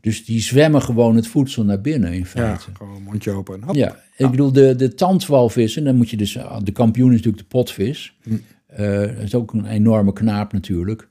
Dus 0.02 0.26
die 0.26 0.42
zwemmen 0.42 0.82
gewoon 0.82 1.16
het 1.16 1.28
voedsel 1.28 1.64
naar 1.64 1.82
binnen 1.82 2.12
in 2.14 2.20
ja, 2.20 2.26
feite. 2.26 2.66
gewoon 2.74 2.96
een 2.96 3.04
mondje 3.04 3.32
open 3.32 3.56
en 3.56 3.64
hop. 3.64 3.76
Ja, 3.76 3.96
ik 4.18 4.30
bedoel, 4.30 4.52
de, 4.52 4.76
de 4.76 4.94
tandwalvissen, 4.94 5.84
dan 5.84 5.96
moet 5.96 6.10
je 6.10 6.18
dus, 6.18 6.38
de 6.64 6.72
kampioen 6.72 7.10
is 7.10 7.16
natuurlijk 7.16 7.44
de 7.44 7.50
potvis. 7.58 8.16
Eh, 8.68 9.00
dat 9.00 9.24
is 9.24 9.36
ook 9.36 9.54
een 9.54 9.66
enorme 9.66 10.14
knaap 10.14 10.54
natuurlijk. 10.54 11.08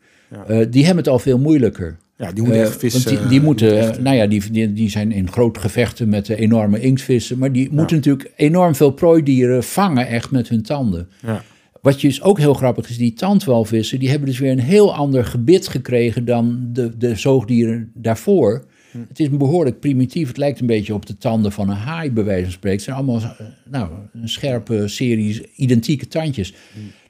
Eh, 0.47 0.59
die 0.71 0.85
hebben 0.85 1.05
het 1.05 1.13
al 1.13 1.19
veel 1.19 1.39
moeilijker. 1.39 1.97
Ja, 2.17 2.33
die 2.33 2.43
moeten 2.43 2.61
Eh, 2.63 2.67
echt 2.67 2.79
vissen. 2.79 3.05
want 3.05 3.21
die, 3.21 3.29
die 3.29 3.41
moeten, 3.41 4.03
nou 4.03 4.17
ja, 4.17 4.27
die, 4.27 4.51
die, 4.51 4.73
die 4.73 4.91
zijn 4.91 5.13
in 5.13 5.31
groot 5.33 5.59
gevechten 5.59 6.09
met 6.09 6.27
de 6.27 6.37
enorme 6.37 6.81
inktvissen. 6.81 7.39
Maar 7.39 7.53
die 7.53 7.69
moeten 7.73 7.97
natuurlijk 7.97 8.33
enorm 8.37 8.75
veel 8.75 8.91
prooidieren 8.91 9.65
vangen, 9.65 10.07
echt 10.07 10.31
met 10.31 10.49
hun 10.49 10.63
tanden. 10.63 11.09
ja. 11.23 11.43
Wat 11.81 12.01
je 12.01 12.09
dus 12.09 12.23
ook 12.23 12.39
heel 12.39 12.55
grappig 12.55 12.89
is, 12.89 12.99
die 12.99 13.13
tandwalvissen, 13.13 13.99
die 13.99 14.09
hebben 14.09 14.29
dus 14.29 14.39
weer 14.39 14.51
een 14.51 14.61
heel 14.61 14.95
ander 14.95 15.25
gebit 15.25 15.69
gekregen 15.69 16.25
dan 16.25 16.69
de, 16.73 16.97
de 16.97 17.15
zoogdieren 17.15 17.93
daarvoor. 17.95 18.65
Het 19.09 19.21
is 19.21 19.31
behoorlijk 19.31 19.81
primitief. 19.81 20.29
Het 20.29 20.37
lijkt 20.37 20.61
een 20.61 20.67
beetje 20.67 20.95
op 20.95 21.07
de 21.07 21.17
tanden 21.17 21.53
van 21.53 21.69
een 21.69 21.77
haai, 21.77 22.11
bij 22.11 22.25
wijze 22.25 22.45
van 22.45 22.53
spreken. 22.53 22.77
Het 22.79 22.87
zijn 22.87 22.97
allemaal 22.97 23.21
eh, 23.21 23.47
nou, 23.71 23.91
een 24.13 24.29
scherpe 24.29 24.89
series 24.89 25.41
identieke 25.41 26.09
tandjes. 26.09 26.55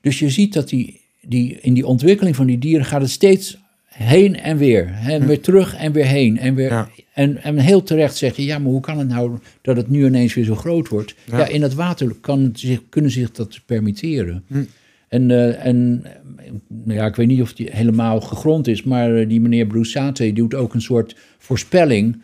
Dus 0.00 0.18
je 0.18 0.30
ziet 0.30 0.52
dat 0.52 0.68
die, 0.68 1.00
die, 1.20 1.58
in 1.60 1.74
die 1.74 1.86
ontwikkeling 1.86 2.36
van 2.36 2.46
die 2.46 2.58
dieren 2.58 2.86
gaat 2.86 3.00
het 3.00 3.10
steeds 3.10 3.58
heen 4.02 4.36
en 4.40 4.56
weer. 4.56 4.98
En 5.06 5.26
weer 5.26 5.40
terug 5.40 5.74
en 5.76 5.92
weer 5.92 6.04
heen. 6.06 6.38
En, 6.38 6.54
weer, 6.54 6.70
Ja. 6.70 6.88
en, 7.12 7.42
en 7.42 7.58
heel 7.58 7.82
terecht 7.82 8.16
zeg 8.16 8.36
je, 8.36 8.44
ja, 8.44 8.58
maar 8.58 8.70
hoe 8.70 8.80
kan 8.80 8.98
het 8.98 9.08
nou 9.08 9.38
dat 9.62 9.76
het 9.76 9.88
nu 9.88 10.04
ineens 10.06 10.34
weer 10.34 10.44
zo 10.44 10.54
groot 10.54 10.88
wordt? 10.88 11.14
Ja, 11.30 11.38
Ja. 11.38 11.46
in 11.46 11.62
het 11.62 11.74
water 11.74 12.14
kan 12.20 12.40
het 12.42 12.58
zich, 12.60 12.80
kunnen 12.88 13.10
zich 13.10 13.30
dat 13.30 13.60
permitteren. 13.66 14.44
Hm. 14.46 14.62
En, 15.08 15.30
eh, 15.30 15.64
en 15.66 16.04
nou 16.68 16.98
ja, 16.98 17.06
ik 17.06 17.16
weet 17.16 17.26
niet 17.26 17.40
of 17.40 17.52
die 17.52 17.68
helemaal 17.72 18.20
gegrond 18.20 18.66
is, 18.66 18.82
maar 18.82 19.16
eh, 19.16 19.28
die 19.28 19.40
meneer 19.40 19.66
Broussate 19.66 20.32
doet 20.32 20.54
ook 20.54 20.74
een 20.74 20.82
soort 20.82 21.16
voorspelling 21.38 22.22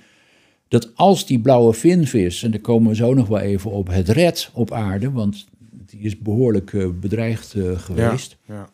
dat 0.69 0.91
als 0.95 1.27
die 1.27 1.39
blauwe 1.41 1.73
vinvis, 1.75 2.43
en 2.43 2.51
daar 2.51 2.61
komen 2.61 2.89
we 2.91 2.95
zo 2.97 3.15
nog 3.15 3.29
wel 3.29 3.39
even 3.39 3.71
op, 3.71 3.89
het 3.89 4.09
red 4.09 4.51
op 4.55 4.73
aarde, 4.73 5.11
want 5.11 5.47
die 5.87 6.01
is 6.01 6.19
behoorlijk 6.19 6.73
eh, 6.73 6.87
bedreigd 7.01 7.53
Ja. 7.57 7.75
geweest. 7.77 8.37
Ja. 8.49 8.69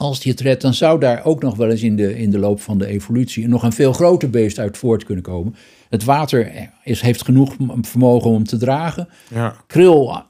Als 0.00 0.20
die 0.20 0.32
het 0.32 0.40
redt, 0.40 0.62
dan 0.62 0.74
zou 0.74 1.00
daar 1.00 1.24
ook 1.24 1.42
nog 1.42 1.56
wel 1.56 1.70
eens 1.70 1.82
in 1.82 1.96
de, 1.96 2.18
in 2.18 2.30
de 2.30 2.38
loop 2.38 2.60
van 2.60 2.78
de 2.78 2.86
evolutie 2.86 3.48
nog 3.48 3.62
een 3.62 3.72
veel 3.72 3.92
groter 3.92 4.30
beest 4.30 4.58
uit 4.58 4.78
voort 4.78 5.04
kunnen 5.04 5.24
komen. 5.24 5.54
Het 5.88 6.04
water 6.04 6.52
is, 6.84 7.00
heeft 7.00 7.24
genoeg 7.24 7.56
vermogen 7.80 8.30
om 8.30 8.44
te 8.44 8.56
dragen. 8.56 9.08
Ja. 9.28 9.54
Kril 9.66 10.22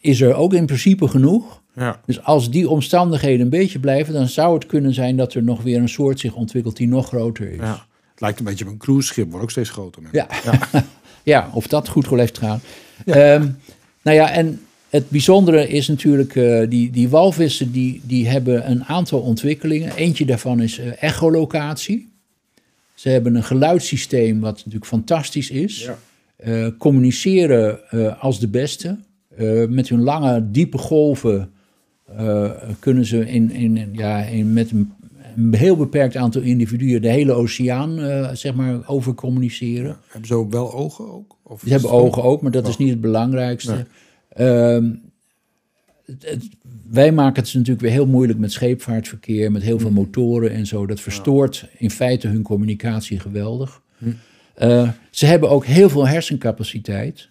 is 0.00 0.20
er 0.20 0.34
ook 0.34 0.54
in 0.54 0.66
principe 0.66 1.08
genoeg. 1.08 1.62
Ja. 1.74 2.00
Dus 2.06 2.22
als 2.22 2.50
die 2.50 2.68
omstandigheden 2.68 3.40
een 3.40 3.50
beetje 3.50 3.78
blijven, 3.78 4.14
dan 4.14 4.28
zou 4.28 4.54
het 4.54 4.66
kunnen 4.66 4.94
zijn 4.94 5.16
dat 5.16 5.34
er 5.34 5.42
nog 5.42 5.62
weer 5.62 5.78
een 5.78 5.88
soort 5.88 6.20
zich 6.20 6.34
ontwikkelt 6.34 6.76
die 6.76 6.88
nog 6.88 7.06
groter 7.06 7.50
is. 7.50 7.58
ja. 7.58 7.86
Het 8.10 8.20
lijkt 8.20 8.38
een 8.38 8.44
beetje 8.44 8.64
op 8.64 8.70
een 8.70 8.78
cruiseschip, 8.78 9.28
wordt 9.28 9.42
ook 9.42 9.50
steeds 9.50 9.70
groter. 9.70 10.02
man. 10.02 10.10
Ja, 10.12 10.28
ja. 11.22 11.50
of 11.52 11.66
dat 11.66 11.88
goed 11.88 12.06
geleefd 12.06 12.38
gaat. 12.38 12.60
Ehm, 13.04 13.48
nou 14.02 14.16
ja, 14.16 14.30
en 14.30 14.60
het 14.94 15.10
bijzondere 15.10 15.68
is 15.68 15.88
natuurlijk, 15.88 16.36
eh, 16.36 16.68
die, 16.68 16.90
die 16.90 17.08
walvissen 17.08 17.72
die, 17.72 18.00
die 18.04 18.28
hebben 18.28 18.70
een 18.70 18.84
aantal 18.84 19.20
ontwikkelingen. 19.20 19.96
Eentje 19.96 20.26
daarvan 20.26 20.60
is 20.60 20.78
eh, 20.78 21.02
echolocatie. 21.02 22.08
Ze 22.94 23.08
hebben 23.08 23.34
een 23.34 23.44
geluidssysteem 23.44 24.40
wat 24.40 24.56
natuurlijk 24.56 24.86
fantastisch 24.86 25.50
is. 25.50 25.82
Ja. 25.82 25.98
Eh, 26.36 26.66
communiceren 26.78 27.90
als 28.20 28.40
de 28.40 28.48
beste. 28.48 28.98
Met 29.68 29.88
hun 29.88 30.02
lange, 30.02 30.50
diepe 30.50 30.78
golven 30.78 31.50
kunnen 32.78 33.04
ze 33.04 33.28
in, 33.30 33.50
in, 33.50 33.88
ja, 33.92 34.22
in, 34.22 34.52
met 34.52 34.70
een, 34.70 34.92
een 35.36 35.54
heel 35.54 35.76
beperkt 35.76 36.16
aantal 36.16 36.42
individuen 36.42 37.02
de 37.02 37.08
hele 37.08 37.32
oceaan 37.32 37.98
zeg 38.36 38.54
maar, 38.54 38.88
over 38.88 39.14
communiceren. 39.14 39.96
Hebben 40.08 40.28
ze 40.28 40.34
ook 40.34 40.52
wel 40.52 40.72
ogen 40.72 41.12
ook? 41.12 41.36
Of 41.42 41.60
Ze 41.60 41.68
hebben 41.68 41.90
ogen 41.90 42.22
ook, 42.22 42.42
maar 42.42 42.50
dat 42.50 42.68
is 42.68 42.76
niet 42.76 42.90
het 42.90 43.00
belangrijkste. 43.00 43.86
Het- 46.04 46.24
het- 46.30 46.48
wij 46.90 47.12
maken 47.12 47.40
het 47.42 47.48
ze 47.50 47.56
natuurlijk 47.56 47.84
weer 47.84 47.94
heel 47.94 48.06
moeilijk 48.06 48.38
met 48.38 48.52
scheepvaartverkeer, 48.52 49.52
met 49.52 49.62
heel 49.62 49.78
veel 49.78 49.90
motoren 49.90 50.50
en 50.50 50.66
zo. 50.66 50.86
Dat 50.86 51.00
verstoort 51.00 51.68
in 51.78 51.90
feite 51.90 52.28
hun 52.28 52.42
communicatie 52.42 53.20
geweldig. 53.20 53.82
Eh, 54.54 54.88
ze 55.10 55.26
hebben 55.26 55.50
ook 55.50 55.64
heel 55.64 55.88
veel 55.88 56.06
hersencapaciteit. 56.08 57.28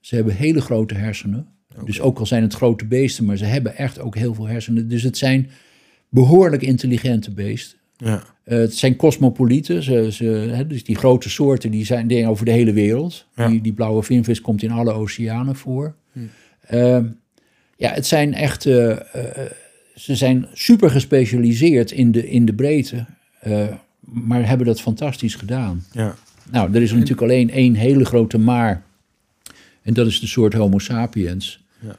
Ze 0.00 0.14
hebben 0.14 0.34
hele 0.34 0.60
grote 0.60 0.94
hersenen. 0.94 1.46
Dus 1.84 2.00
ook 2.00 2.18
al 2.18 2.26
zijn 2.26 2.42
het 2.42 2.54
grote 2.54 2.86
beesten, 2.86 3.24
maar 3.24 3.36
ze 3.36 3.44
hebben 3.44 3.76
echt 3.76 4.00
ook 4.00 4.16
heel 4.16 4.34
veel 4.34 4.46
hersenen. 4.48 4.88
Dus 4.88 5.02
het 5.02 5.16
zijn 5.18 5.50
behoorlijk 6.08 6.62
intelligente 6.62 7.30
beesten. 7.30 7.78
Ja. 7.96 8.22
Eh, 8.44 8.58
het 8.58 8.74
zijn 8.74 8.96
cosmopolieten, 8.96 9.82
ze, 9.82 10.08
ze, 10.12 10.24
hè, 10.24 10.66
dus 10.66 10.84
die 10.84 10.96
grote 10.96 11.28
soorten 11.30 11.70
die 11.70 11.84
zijn 11.84 12.26
over 12.26 12.44
de 12.44 12.50
hele 12.50 12.72
wereld. 12.72 13.26
Ja. 13.36 13.48
Die, 13.48 13.60
die 13.60 13.72
blauwe 13.72 14.02
vinvis 14.02 14.40
komt 14.40 14.62
in 14.62 14.70
alle 14.70 14.92
oceanen 14.92 15.56
voor. 15.56 15.94
Ehm, 16.66 17.04
ja, 17.76 17.92
het 17.92 18.06
zijn 18.06 18.34
echt, 18.34 18.66
eh, 18.66 18.90
eh, 18.90 19.50
ze 19.94 20.16
zijn 20.16 20.46
super 20.52 20.90
gespecialiseerd 20.90 21.90
in 21.90 22.12
de, 22.12 22.28
in 22.28 22.44
de 22.44 22.54
breedte, 22.54 23.04
eh, 23.40 23.66
maar 24.00 24.48
hebben 24.48 24.66
dat 24.66 24.80
fantastisch 24.80 25.34
gedaan. 25.34 25.84
Ja. 25.92 26.14
Nou, 26.50 26.74
er 26.74 26.82
is 26.82 26.92
natuurlijk 26.92 27.22
alleen 27.22 27.50
één 27.50 27.74
hele 27.74 28.04
grote 28.04 28.38
maar, 28.38 28.82
en 29.82 29.94
dat 29.94 30.06
is 30.06 30.20
de 30.20 30.26
soort 30.26 30.52
Homo 30.52 30.78
sapiens. 30.78 31.64
Ja. 31.80 31.96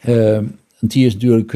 Ehm, 0.00 0.44
want 0.78 0.92
die 0.92 1.06
is 1.06 1.12
natuurlijk. 1.14 1.52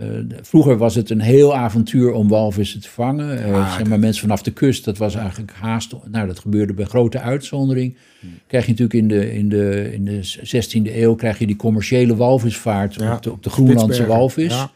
Eh, 0.00 0.08
vroeger 0.42 0.76
was 0.76 0.94
het 0.94 1.10
een 1.10 1.20
heel 1.20 1.56
avontuur 1.56 2.12
om 2.12 2.28
walvissen 2.28 2.80
te 2.80 2.88
vangen. 2.88 3.38
Eh, 3.44 3.48
Ja, 3.48 3.76
zeg 3.76 3.86
maar 3.88 3.98
mensen 3.98 4.20
vanaf 4.22 4.42
de 4.42 4.50
kust, 4.52 4.84
dat 4.84 4.98
was 4.98 5.14
eigenlijk 5.14 5.52
haast. 5.52 5.94
Nou, 6.10 6.26
dat 6.26 6.38
gebeurde 6.38 6.72
bij 6.74 6.84
grote 6.84 7.18
uitzondering. 7.20 7.96
Hmm. 8.20 8.30
Krijg 8.46 8.64
je 8.66 8.70
natuurlijk 8.70 8.98
in 8.98 9.08
de, 9.08 9.32
in, 9.34 9.48
de, 9.48 9.92
in 9.92 10.04
de 10.04 10.20
16e 10.38 10.94
eeuw 10.96 11.14
krijg 11.14 11.38
je 11.38 11.46
die 11.46 11.56
commerciële 11.56 12.16
walvisvaart 12.16 12.94
Ja, 12.94 13.14
op, 13.14 13.22
de, 13.22 13.32
op 13.32 13.42
de 13.42 13.50
Groenlandse 13.50 14.06
walvis. 14.06 14.52
ja. 14.52 14.70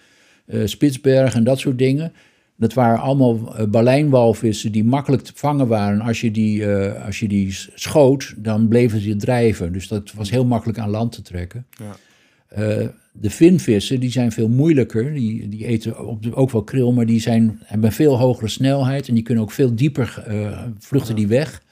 eh, 0.47 0.61
Spitsbergen 0.65 1.39
en 1.39 1.45
dat 1.45 1.59
soort 1.59 1.79
dingen. 1.79 2.13
Dat 2.57 2.75
waren 2.75 2.99
allemaal 3.01 3.55
balijnwalvissen 3.69 4.73
die 4.73 4.85
makkelijk 4.85 5.23
te 5.23 5.33
vangen 5.35 5.67
waren. 5.67 6.01
Als 6.01 6.21
je, 6.21 6.31
die, 6.31 6.67
als 7.07 7.19
je 7.19 7.29
die 7.29 7.57
schoot, 7.75 8.35
dan 8.37 8.69
bleven 8.69 9.01
ze 9.01 9.17
drijven. 9.17 9.73
Dus 9.73 9.89
dat 9.89 10.13
was 10.13 10.31
heel 10.31 10.45
makkelijk 10.45 10.79
aan 10.79 10.91
land 10.91 11.13
te 11.13 11.23
trekken. 11.23 11.67
Ja. 11.79 11.97
Eh, 12.55 12.87
de 13.13 13.31
vinvissen 13.31 14.01
die 14.01 14.11
zijn 14.11 14.33
veel 14.33 14.49
moeilijker. 14.49 15.15
Die, 15.15 15.49
die 15.49 15.67
eten 15.67 16.07
op 16.07 16.23
de- 16.23 16.35
ook 16.35 16.51
wel 16.51 16.63
kril, 16.65 16.93
maar 16.93 17.07
die 17.07 17.21
zijn, 17.21 17.59
hebben 17.65 17.93
veel 17.93 18.19
hogere 18.19 18.49
snelheid. 18.49 19.09
En 19.09 19.15
die 19.15 19.23
kunnen 19.23 19.45
ook 19.45 19.51
veel 19.51 19.75
dieper 19.75 20.23
eh, 20.27 20.63
vluchten 20.79 21.15
die 21.17 21.27
weg. 21.27 21.63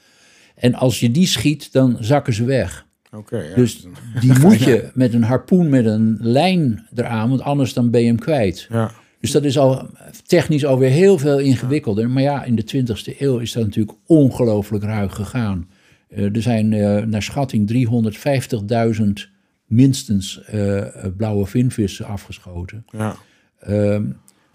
En 0.55 0.73
als 0.73 0.99
je 0.99 1.11
die 1.11 1.27
schiet, 1.27 1.71
dan 1.71 1.97
zakken 1.99 2.33
ze 2.33 2.43
weg. 2.45 2.85
Oké. 3.11 3.37
ja. 3.37 3.55
Dus 3.55 3.87
die 4.21 4.39
moet 4.39 4.59
je 4.59 4.89
met 4.93 5.13
een 5.13 5.23
harpoen 5.23 5.69
met 5.69 5.85
een 5.85 6.17
lijn 6.19 6.87
eraan, 6.95 7.29
want 7.29 7.41
anders 7.41 7.73
dan 7.73 7.89
ben 7.89 8.01
je 8.01 8.07
hem 8.07 8.19
kwijt. 8.19 8.67
Ja. 8.69 8.91
Dus 9.19 9.31
dat 9.31 9.43
is 9.43 9.57
al 9.57 9.89
technisch 10.25 10.65
alweer 10.65 10.89
heel 10.89 11.17
veel 11.17 11.39
ingewikkelder. 11.39 12.09
Maar 12.09 12.23
ja, 12.23 12.43
in 12.43 12.55
de 12.55 12.83
20e 12.85 13.17
eeuw 13.19 13.37
is 13.37 13.51
dat 13.51 13.63
natuurlijk 13.63 13.97
ongelooflijk 14.05 14.83
ruig 14.83 15.15
gegaan. 15.15 15.67
Eh, 16.09 16.35
er 16.35 16.41
zijn 16.41 16.69
naar 17.09 17.23
schatting 17.23 17.67
350.000 17.67 19.29
minstens 19.71 20.43
eh, 20.43 20.85
blauwe 21.17 21.45
vinvissen 21.45 22.05
afgeschoten. 22.05 22.85
Ja. 22.89 23.15
Ehm, 23.59 24.05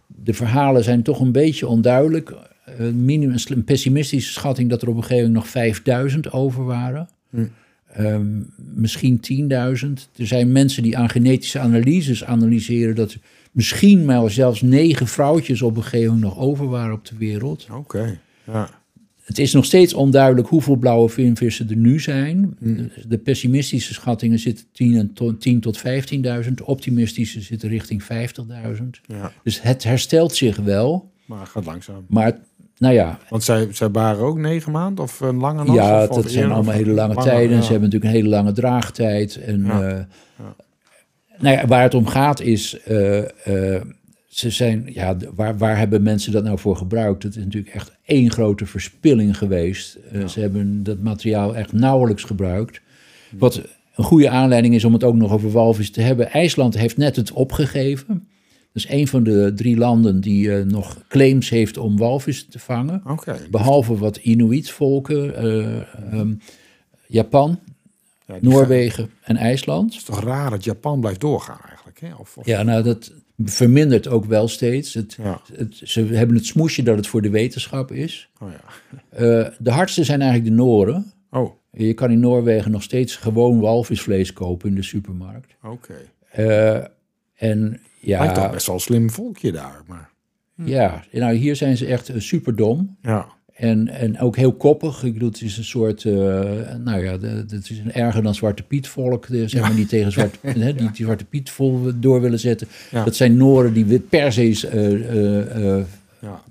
de 0.07 0.35
verhalen 0.35 0.85
zijn 0.85 1.03
toch 1.03 1.21
een 1.21 1.33
beetje 1.33 1.67
onduidelijk. 1.67 2.35
Eh, 2.65 2.89
minimum, 2.89 3.37
een 3.49 3.65
pessimistische 3.65 4.33
schatting 4.33 4.71
dat 4.71 4.83
er 4.83 4.89
op 4.89 4.97
een 4.97 5.03
gegeven 5.03 5.25
moment 5.25 5.43
nog 5.43 5.53
5000 5.53 6.33
over 6.33 6.65
waren. 6.65 7.09
Hm. 7.31 7.47
Ehm, 7.93 8.41
misschien 8.57 9.21
10.000. 9.21 10.09
Er 10.17 10.27
zijn 10.27 10.53
mensen 10.53 10.83
die 10.83 10.99
aan 10.99 11.09
genetische 11.09 11.59
analyses 11.59 12.25
analyseren 12.25 12.95
dat 12.95 13.17
misschien 13.53 14.05
maar 14.05 14.31
zelfs 14.31 14.63
negen 14.63 15.07
vrouwtjes 15.07 15.63
op 15.63 15.77
een 15.77 15.83
gegeven 15.83 16.15
moment 16.15 16.35
nog 16.35 16.39
over 16.39 16.69
waren 16.69 16.95
op 16.95 17.05
de 17.05 17.17
wereld. 17.19 17.67
Oké. 17.73 18.19
Ja. 18.45 18.71
Het 19.27 19.39
is 19.39 19.53
nog 19.53 19.65
steeds 19.65 19.95
onduidelijk 19.95 20.49
hoeveel 20.49 20.77
blauwe 20.77 21.09
vinvissen 21.09 21.69
er 21.71 21.77
nu 21.77 22.01
zijn. 22.01 22.57
Hm. 22.59 22.85
De, 23.09 23.19
pessimistische 23.19 23.95
schattingen 23.95 24.39
zitten 24.39 24.65
10, 24.73 24.97
en 24.97 25.13
to- 25.13 25.37
10 25.37 25.61
tot 25.61 25.79
15.000. 25.79 26.55
De 26.55 26.67
optimistische 26.67 27.41
zitten 27.41 27.69
richting 27.69 28.03
50.000. 28.03 29.01
ja. 29.07 29.33
Dus 29.43 29.63
het 29.63 29.85
herstelt 29.85 30.35
zich 30.35 30.57
wel. 30.57 31.11
Maar 31.25 31.41
het 31.41 31.49
gaat 31.49 31.65
langzaam. 31.65 32.05
Maar 32.09 32.39
nou 32.79 32.95
ja, 32.95 33.19
Want 33.29 33.43
zij, 33.45 33.69
zij 33.73 33.91
waren 33.91 34.25
ook 34.25 34.39
negen 34.39 34.73
maanden 34.73 35.05
of 35.05 35.21
een 35.21 35.37
lange 35.37 35.65
nog? 35.65 35.75
ja 35.75 36.03
of, 36.03 36.09
of 36.09 36.23
dat 36.23 36.31
zijn 36.33 36.51
allemaal 36.51 36.75
hele 36.75 36.93
lange 36.93 37.15
tijden. 37.15 37.57
ja. 37.57 37.63
Ze 37.63 37.71
hebben 37.71 37.89
natuurlijk 37.91 38.05
een 38.15 38.21
hele 38.21 38.29
lange 38.35 38.53
draagtijd. 38.53 39.37
En, 39.37 39.65
Ja. 39.65 39.89
eh, 39.89 39.99
Nou 41.39 41.57
ja, 41.57 41.67
waar 41.67 41.83
het 41.83 41.95
om 41.95 42.07
gaat 42.07 42.41
is, 42.41 42.81
eh, 42.81 43.75
eh, 43.77 43.83
ze 44.37 44.51
zijn, 44.51 44.89
ja, 44.93 45.17
waar, 45.35 45.59
waar 45.59 45.79
hebben 45.79 46.03
mensen 46.03 46.33
dat 46.33 46.45
nou 46.45 46.59
voor 46.59 46.77
gebruikt? 46.77 47.23
Het 47.23 47.37
is 47.37 47.45
natuurlijk 47.45 47.75
echt 47.75 47.97
één 48.05 48.31
grote 48.31 48.67
verspilling 48.67 49.39
geweest. 49.39 49.95
Eh, 50.13 50.27
Ze 50.29 50.41
hebben 50.41 50.83
dat 50.83 50.99
materiaal 50.99 51.57
echt 51.57 51.73
nauwelijks 51.73 52.23
gebruikt. 52.25 52.81
Wat 53.39 53.63
een 53.95 54.05
goede 54.05 54.29
aanleiding 54.31 54.75
is 54.75 54.85
om 54.85 54.93
het 54.93 55.05
ook 55.05 55.15
nog 55.15 55.33
over 55.33 55.51
walvis 55.51 55.91
te 55.91 56.01
hebben. 56.01 56.31
IJsland 56.31 56.75
heeft 56.79 56.97
net 56.97 57.17
het 57.17 57.33
opgegeven. 57.33 58.29
Dat 58.73 58.85
is 58.85 58.89
een 58.89 59.09
van 59.09 59.23
de 59.23 59.53
drie 59.55 59.77
landen 59.77 60.21
die 60.21 60.53
eh, 60.57 60.65
nog 60.65 61.03
claims 61.09 61.49
heeft 61.51 61.79
om 61.79 61.97
walvis 61.97 62.47
te 62.51 62.59
vangen. 62.59 63.01
Behalve 63.51 63.97
wat 63.97 64.17
Inuit-volken, 64.17 65.37
eh, 65.37 65.77
ehm, 66.13 66.35
Japan, 67.07 67.59
Ja, 68.27 68.37
Noorwegen 68.41 69.11
en 69.23 69.37
IJsland. 69.37 69.85
Het 69.93 70.01
is 70.01 70.05
toch 70.07 70.23
raar 70.25 70.51
dat 70.51 70.65
Japan 70.65 71.01
blijft 71.01 71.21
doorgaan 71.21 71.61
eigenlijk? 71.69 72.01
Hè? 72.01 72.15
Of, 72.19 72.37
of- 72.37 72.47
Ja, 72.47 72.63
nou, 72.63 72.83
dat 72.83 73.13
vermindert 73.45 74.09
ook 74.09 74.25
wel 74.25 74.49
steeds. 74.49 74.95
Het, 74.95 75.17
Ja. 75.23 75.41
het, 75.53 75.81
ze 75.85 76.05
hebben 76.05 76.37
het 76.37 76.47
smoesje 76.47 76.83
dat 76.83 76.97
het 76.97 77.07
voor 77.07 77.23
de 77.23 77.31
wetenschap 77.31 77.93
is. 77.93 78.31
Oh 78.41 78.49
ja. 78.51 78.61
Eh, 79.09 79.51
de 79.59 79.71
hardste 79.71 80.05
zijn 80.05 80.21
eigenlijk 80.21 80.51
de 80.51 80.57
Noren. 80.63 81.13
Oh, 81.31 81.51
Je 81.73 81.95
kan 81.95 82.11
in 82.11 82.21
Noorwegen 82.21 82.71
nog 82.71 82.83
steeds 82.83 83.17
gewoon 83.17 83.61
walvisvlees 83.61 84.33
kopen 84.33 84.69
in 84.69 84.75
de 84.75 84.83
supermarkt. 84.83 85.57
oké. 85.63 85.95
Eh, 86.31 86.85
en 87.35 87.81
Lijkt 88.01 88.35
toch 88.35 88.45
ja, 88.45 88.51
best 88.51 88.67
wel 88.67 88.75
een 88.75 88.81
slim 88.81 89.11
volkje 89.11 89.53
daar. 89.53 89.83
Maar, 89.87 90.11
ja, 90.55 91.05
nou, 91.13 91.35
hier 91.35 91.57
zijn 91.57 91.77
ze 91.77 91.87
echt 91.87 92.11
super 92.17 92.57
dom. 92.57 92.97
ja. 93.03 93.35
En, 93.57 93.89
en 93.89 94.19
ook 94.19 94.37
heel 94.37 94.53
koppig. 94.53 95.03
Ik 95.05 95.13
bedoel, 95.13 95.29
het 95.29 95.43
is 95.43 95.59
een 95.59 95.65
soort, 95.65 96.05
eh, 96.05 96.13
nou 96.85 97.05
ja, 97.05 97.19
het 97.21 97.71
is 97.71 97.79
een 97.79 97.93
erger 97.93 98.23
dan 98.23 98.35
Zwarte 98.35 98.63
Piet 98.63 98.89
volk, 98.89 99.27
zeg 99.31 99.61
maar, 99.61 99.75
die 99.75 99.87
tegen 99.87 100.13
Zwarte, 100.13 100.39
hè, 100.49 100.75
die, 100.75 100.91
die 100.91 101.05
Zwarte 101.05 101.25
Piet 101.25 101.51
vol 101.51 101.91
door 101.95 102.21
willen 102.21 102.39
zetten. 102.39 102.69
Ja. 102.91 103.05
Dat 103.05 103.17
zijn 103.17 103.37
Noren 103.37 103.73
die 103.73 103.99
per 103.99 104.33
se 104.33 104.69
eh, 104.69 105.77
eh, 105.79 105.85
ja. 106.21 106.43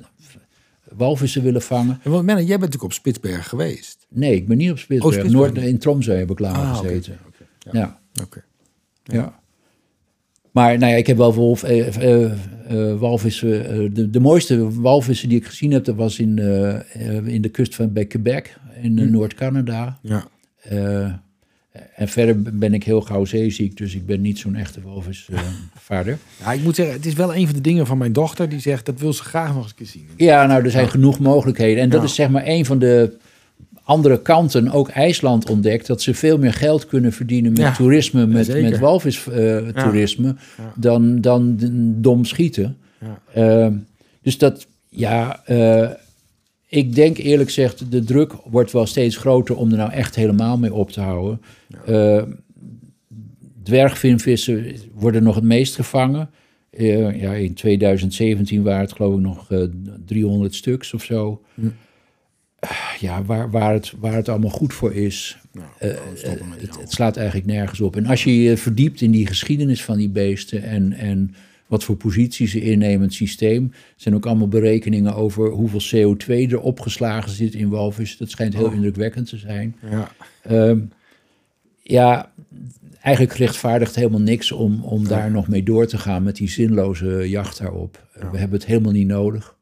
walvissen 0.96 1.44
willen 1.44 1.62
vangen. 1.62 2.00
En 2.04 2.12
Menno, 2.12 2.34
jij 2.34 2.46
bent 2.46 2.60
natuurlijk 2.60 2.84
op 2.84 2.94
Spitsbergen 2.94 3.44
geweest. 3.44 4.08
Nee, 4.10 4.36
ik 4.36 4.48
ben 4.48 4.58
niet 4.58 4.72
op 4.72 4.80
Spitsbergen. 4.80 5.20
Oh, 5.20 5.26
Spitsbergen 5.26 5.54
Noord, 5.56 5.70
in 5.72 5.80
Tromsø 5.80 6.14
heb 6.14 6.32
ik 6.32 6.40
langer 6.40 6.60
Ah, 6.60 6.78
gezeten. 6.78 7.18
Ja. 7.72 8.00
Oké. 8.22 8.44
Ja. 9.04 9.40
Maar 10.56 10.78
nou 10.78 10.92
ja, 10.92 10.98
ik 10.98 11.08
heb 11.08 11.18
wel 11.18 11.34
wolf, 11.34 11.64
eh, 11.64 11.96
eh, 12.04 12.24
eh, 12.68 13.00
walvissen. 13.00 13.94
de, 13.94 14.10
de 14.10 14.20
mooiste 14.20 14.82
walvissen 14.82 15.30
die 15.30 15.38
ik 15.38 15.46
gezien 15.46 15.72
heb, 15.72 15.86
dat 15.86 15.96
was 15.96 16.20
in, 16.20 16.38
in 17.26 17.42
de 17.42 17.50
kust 17.50 17.76
van 17.76 17.94
bij 17.94 18.06
Quebec, 18.06 18.58
in 18.82 19.00
eh, 19.00 19.06
Noord-Canada. 19.08 20.00
Ja. 20.02 20.28
En 21.96 22.08
verder 22.08 22.42
ben 22.42 22.74
ik 22.74 22.84
heel 22.84 23.02
gauw 23.02 23.26
zeeziek, 23.26 23.78
dus 23.78 23.96
ik 23.96 24.06
ben 24.06 24.22
niet 24.22 24.40
zo'n 24.40 24.56
echte 24.56 24.82
walvisvaarder. 24.82 26.18
ja, 26.44 26.52
ik 26.54 26.64
moet 26.64 26.76
zeggen, 26.76 26.96
het 26.96 27.06
is 27.06 27.14
wel 27.14 27.36
een 27.36 27.46
van 27.46 27.56
de 27.56 27.62
dingen 27.62 27.88
van 27.88 27.98
mijn 27.98 28.14
dochter 28.14 28.50
die 28.50 28.60
zegt 28.60 28.86
dat 28.86 29.00
wil 29.00 29.14
ze 29.14 29.24
graag 29.24 29.48
nog 29.54 29.58
eens 29.58 29.70
een 29.70 29.76
keer 29.76 29.86
zien. 29.86 30.08
ja, 30.18 30.46
nou, 30.46 30.64
er 30.64 30.72
zijn 30.72 30.90
genoeg 30.90 31.20
mogelijkheden. 31.20 31.84
En 31.84 31.90
dat 31.90 32.00
Ja. 32.02 32.06
is 32.08 32.16
zeg 32.16 32.30
maar 32.30 32.44
een 32.46 32.66
van 32.66 32.80
de 32.80 33.18
andere 33.86 34.22
kanten, 34.22 34.72
ook 34.72 34.90
IJsland 34.90 35.50
ontdekt, 35.50 35.88
dat 35.88 36.02
ze 36.02 36.14
veel 36.14 36.38
meer 36.38 36.54
geld 36.54 36.86
kunnen 36.86 37.12
verdienen 37.14 37.52
met 37.52 37.62
Ja, 37.62 37.74
toerisme, 37.74 38.26
met, 38.28 38.46
zeker. 38.46 38.70
met 38.70 38.80
walvistoerisme, 38.80 40.36
Ja. 40.58 40.74
dan, 40.76 41.22
dan 41.22 41.56
dom 42.02 42.26
schieten. 42.26 42.78
Ja. 43.02 43.20
Ehm, 43.34 43.74
dus 44.22 44.38
dat, 44.38 44.68
ja, 44.90 45.42
eh, 45.46 45.90
ik 46.68 46.96
denk 46.96 47.18
eerlijk 47.18 47.48
gezegd, 47.50 47.92
de 47.92 48.04
druk 48.04 48.34
wordt 48.46 48.72
wel 48.72 48.86
steeds 48.86 49.18
groter 49.18 49.56
om 49.58 49.72
er 49.72 49.78
nou 49.78 49.92
echt 49.92 50.16
helemaal 50.16 50.58
mee 50.58 50.74
op 50.74 50.92
te 50.92 51.02
houden. 51.02 51.42
Eh, 51.86 52.24
dwergvinvissen 53.64 54.66
worden 54.94 55.24
nog 55.24 55.36
het 55.36 55.44
meest 55.44 55.76
gevangen. 55.76 56.30
Eh, 56.70 57.22
ja, 57.22 57.34
in 57.34 57.54
2017 57.54 58.64
waren 58.64 58.82
het 58.82 58.92
geloof 58.94 59.14
ik 59.16 59.20
nog 59.22 59.52
eh 59.52 59.60
300 60.06 60.56
stuks 60.56 60.94
of 60.94 61.04
zo. 61.04 61.42
Ja, 63.00 63.24
waar, 63.24 63.52
waar, 63.52 63.74
het, 63.74 63.94
waar 64.00 64.14
het 64.14 64.30
allemaal 64.30 64.50
goed 64.50 64.74
voor 64.74 64.94
is, 64.94 65.38
Nou, 65.52 65.68
eh, 65.80 65.90
met 66.50 66.62
het, 66.62 66.78
het 66.80 66.92
slaat 66.92 67.18
eigenlijk 67.18 67.48
nergens 67.48 67.82
op. 67.82 67.96
En 67.96 68.06
als 68.06 68.24
je 68.24 68.42
je 68.42 68.58
verdiept 68.58 69.02
in 69.02 69.12
die 69.12 69.28
geschiedenis 69.28 69.84
van 69.84 69.98
die 69.98 70.10
beesten 70.10 70.64
en, 70.64 70.94
en 70.94 71.36
wat 71.68 71.84
voor 71.84 71.96
positie 71.96 72.48
ze 72.48 72.62
innemen 72.62 72.94
in 72.94 73.02
het 73.02 73.14
systeem, 73.14 73.72
zijn 73.96 74.16
ook 74.16 74.26
allemaal 74.26 74.48
berekeningen 74.48 75.16
over 75.16 75.50
hoeveel 75.50 76.16
CO2 76.16 76.28
er 76.52 76.60
opgeslagen 76.60 77.32
zit 77.32 77.54
in 77.54 77.70
walvis. 77.70 78.18
Dat 78.18 78.30
schijnt 78.30 78.54
heel 78.54 78.66
Oh. 78.66 78.74
indrukwekkend 78.74 79.30
te 79.30 79.38
zijn. 79.38 79.76
Ja. 79.90 80.12
Ehm, 80.42 80.80
ja, 81.82 82.32
eigenlijk 83.02 83.36
rechtvaardigt 83.36 83.96
helemaal 83.96 84.22
niks 84.22 84.52
om, 84.52 84.84
om 84.84 85.08
daar 85.08 85.32
nog 85.32 85.48
mee 85.48 85.64
door 85.64 85.86
te 85.88 85.98
gaan 85.98 86.24
met 86.24 86.36
die 86.36 86.50
zinloze 86.50 87.30
jacht 87.30 87.58
daarop. 87.58 88.08
We 88.32 88.38
hebben 88.38 88.60
het 88.60 88.66
helemaal 88.68 88.92
niet 88.92 89.08
nodig. 89.08 89.56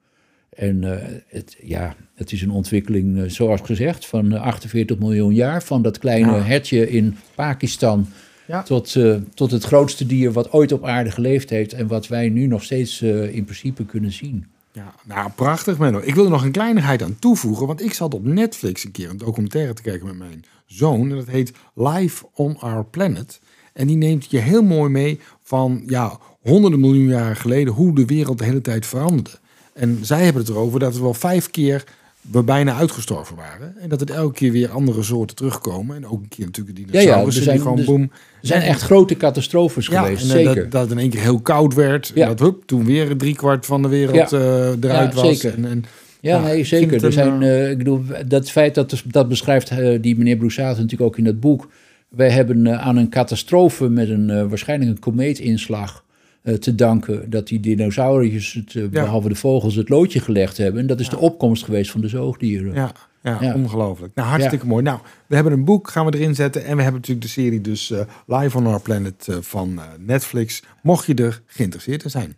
En 0.55 0.83
eh, 0.83 1.07
het, 1.27 1.57
ja, 1.63 1.95
het 2.15 2.31
is 2.31 2.41
een 2.41 2.51
ontwikkeling, 2.51 3.17
eh, 3.21 3.29
zoals 3.29 3.61
gezegd, 3.63 4.05
van 4.05 4.31
eh, 4.33 4.41
48 4.41 4.97
miljoen 4.99 5.33
jaar. 5.33 5.63
Van 5.63 5.81
dat 5.81 5.97
kleine 5.97 6.31
Ja. 6.31 6.41
hertje 6.41 6.89
in 6.89 7.15
Pakistan 7.35 8.07
Ja. 8.47 8.63
tot, 8.63 8.95
eh, 8.95 9.15
tot 9.33 9.51
het 9.51 9.63
grootste 9.63 10.05
dier 10.05 10.31
wat 10.31 10.51
ooit 10.51 10.71
op 10.71 10.85
aarde 10.85 11.11
geleefd 11.11 11.49
heeft. 11.49 11.73
En 11.73 11.87
wat 11.87 12.07
wij 12.07 12.29
nu 12.29 12.45
nog 12.45 12.63
steeds 12.63 13.01
eh, 13.01 13.35
in 13.35 13.43
principe 13.43 13.85
kunnen 13.85 14.11
zien. 14.11 14.45
Ja, 14.71 14.93
nou 15.05 15.29
prachtig 15.35 15.77
Menno. 15.77 15.99
Ik 16.03 16.15
wil 16.15 16.23
er 16.25 16.29
nog 16.31 16.43
een 16.43 16.51
kleinigheid 16.51 17.01
aan 17.03 17.19
toevoegen, 17.19 17.67
want 17.67 17.81
ik 17.81 17.93
zat 17.93 18.13
op 18.13 18.25
Netflix 18.25 18.83
een 18.83 18.91
keer 18.91 19.09
een 19.09 19.17
documentaire 19.17 19.73
te 19.73 19.81
kijken 19.81 20.05
met 20.07 20.17
mijn 20.17 20.43
zoon. 20.65 21.09
En 21.09 21.15
dat 21.15 21.27
heet 21.27 21.51
Life 21.75 22.25
on 22.33 22.59
Our 22.59 22.85
Planet. 22.85 23.39
En 23.73 23.87
die 23.87 23.95
neemt 23.97 24.31
je 24.31 24.37
heel 24.37 24.63
mooi 24.63 24.89
mee 24.89 25.19
van 25.41 25.83
ja, 25.87 26.17
honderden 26.41 26.79
miljoen 26.79 27.07
jaren 27.07 27.35
geleden 27.35 27.73
hoe 27.73 27.95
de 27.95 28.05
wereld 28.05 28.37
de 28.37 28.43
hele 28.45 28.61
tijd 28.61 28.85
veranderde. 28.85 29.29
En 29.73 29.99
zij 30.01 30.23
hebben 30.23 30.41
het 30.41 30.51
erover 30.51 30.79
dat 30.79 30.95
er 30.95 31.01
wel 31.01 31.13
vijf 31.13 31.49
keer 31.51 31.83
we 32.31 32.43
bijna 32.43 32.75
uitgestorven 32.75 33.35
waren. 33.35 33.75
En 33.79 33.89
dat 33.89 33.99
het 33.99 34.09
elke 34.09 34.33
keer 34.33 34.51
weer 34.51 34.69
andere 34.69 35.03
soorten 35.03 35.35
terugkomen. 35.35 35.95
En 35.95 36.05
ook 36.07 36.21
een 36.21 36.27
keer 36.27 36.45
natuurlijk 36.45 36.77
ja, 36.77 36.85
dinosaurussen 36.85 37.41
er 37.43 37.49
zijn- 37.49 37.55
die 37.57 37.65
gewoon 37.65 37.85
boem. 37.85 38.01
Er 38.41 38.47
zijn 38.47 38.61
echt 38.61 38.81
grote 38.81 39.17
catastrofes 39.17 39.87
Ja, 39.87 40.01
geweest, 40.01 40.23
en 40.31 40.37
eh, 40.37 40.45
zeker. 40.45 40.61
dat, 40.61 40.71
dat 40.71 40.81
het 40.81 40.91
in 40.91 40.97
één 40.97 41.09
keer 41.09 41.21
heel 41.21 41.39
koud 41.41 41.73
werd. 41.73 42.11
Ja. 42.15 42.21
En 42.21 42.27
dat 42.27 42.39
hup, 42.39 42.63
toen 42.65 42.85
weer 42.85 43.17
driekwart 43.17 43.65
van 43.65 43.81
de 43.81 43.87
wereld 43.87 44.29
Ja. 44.29 44.37
eh, 44.37 44.67
eruit 44.81 45.13
Ja, 45.13 45.21
was. 45.21 45.39
zeker. 45.39 45.57
En, 45.57 45.65
en, 45.65 45.85
Ja, 46.19 46.35
Ja, 46.37 46.41
nee, 46.43 46.63
zeker. 46.63 47.03
Er 47.05 47.11
zijn, 47.11 47.41
eh, 47.43 47.69
ik 47.69 47.77
bedoel, 47.77 48.01
dat 48.27 48.49
feit 48.49 48.75
dat 48.75 49.03
dat 49.05 49.27
beschrijft 49.27 49.71
die 50.01 50.17
meneer 50.17 50.37
Broussaat 50.37 50.75
natuurlijk 50.75 51.01
ook 51.01 51.17
in 51.17 51.23
dat 51.23 51.39
boek. 51.39 51.69
Wij 52.09 52.29
hebben 52.29 52.79
aan 52.79 52.97
een 52.97 53.09
catastrofe 53.09 53.89
met 53.89 54.09
een 54.09 54.49
waarschijnlijk 54.49 54.91
een 54.91 54.99
komeetinslag 54.99 56.03
te 56.43 56.75
danken 56.75 57.29
dat 57.29 57.47
die 57.47 57.59
dinosauriërs, 57.59 58.53
het, 58.53 58.75
eh, 58.75 58.87
behalve 58.87 59.29
de 59.29 59.35
vogels, 59.35 59.75
het 59.75 59.89
loodje 59.89 60.19
gelegd 60.19 60.57
hebben. 60.57 60.81
En 60.81 60.87
dat 60.87 60.99
is 60.99 61.09
de 61.09 61.17
opkomst 61.17 61.63
geweest 61.63 61.91
van 61.91 62.01
de 62.01 62.07
zoogdieren. 62.07 62.73
Ja, 62.73 62.91
ja, 63.23 63.37
Ja. 63.41 63.53
ongelooflijk. 63.53 64.15
Nou, 64.15 64.27
hartstikke 64.27 64.65
mooi. 64.65 64.83
Nou, 64.83 64.99
we 65.27 65.35
hebben 65.35 65.53
een 65.53 65.65
boek, 65.65 65.89
gaan 65.89 66.05
we 66.05 66.17
erin 66.17 66.35
zetten. 66.35 66.65
En 66.65 66.75
we 66.75 66.81
hebben 66.81 66.99
natuurlijk 67.01 67.25
de 67.27 67.31
serie 67.31 67.61
dus 67.61 67.91
eh, 67.91 67.99
Live 68.27 68.57
on 68.57 68.67
Our 68.67 68.81
Planet 68.81 69.27
eh, 69.27 69.35
van 69.41 69.79
eh, 69.79 69.83
Netflix. 69.99 70.63
Mocht 70.81 71.05
je 71.05 71.13
er 71.13 71.41
geïnteresseerd 71.45 72.03
in 72.03 72.09
zijn. 72.09 72.37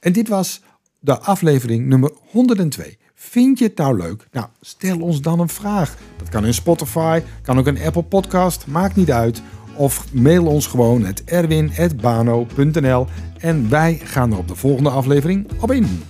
En 0.00 0.12
dit 0.12 0.28
was 0.28 0.60
de 1.00 1.18
aflevering 1.18 1.86
nummer 1.86 2.10
102. 2.30 2.98
Vind 3.14 3.58
je 3.58 3.64
het 3.64 3.76
nou 3.76 3.96
leuk? 3.96 4.26
Nou, 4.32 4.46
stel 4.60 5.00
ons 5.00 5.20
dan 5.20 5.40
een 5.40 5.48
vraag. 5.48 5.96
Dat 6.16 6.28
kan 6.28 6.46
in 6.46 6.54
Spotify, 6.54 7.20
kan 7.42 7.58
ook 7.58 7.66
een 7.66 7.80
Apple 7.80 8.02
Podcast, 8.02 8.66
maakt 8.66 8.96
niet 8.96 9.10
uit. 9.10 9.42
Of 9.78 10.04
mail 10.12 10.46
ons 10.46 10.66
gewoon 10.66 11.04
het 11.04 11.24
erwin.bano.nl 11.24 13.06
en 13.38 13.70
wij 13.70 14.00
gaan 14.04 14.32
er 14.32 14.38
op 14.38 14.48
de 14.48 14.54
volgende 14.54 14.90
aflevering 14.90 15.46
op 15.60 15.72
in. 15.72 16.02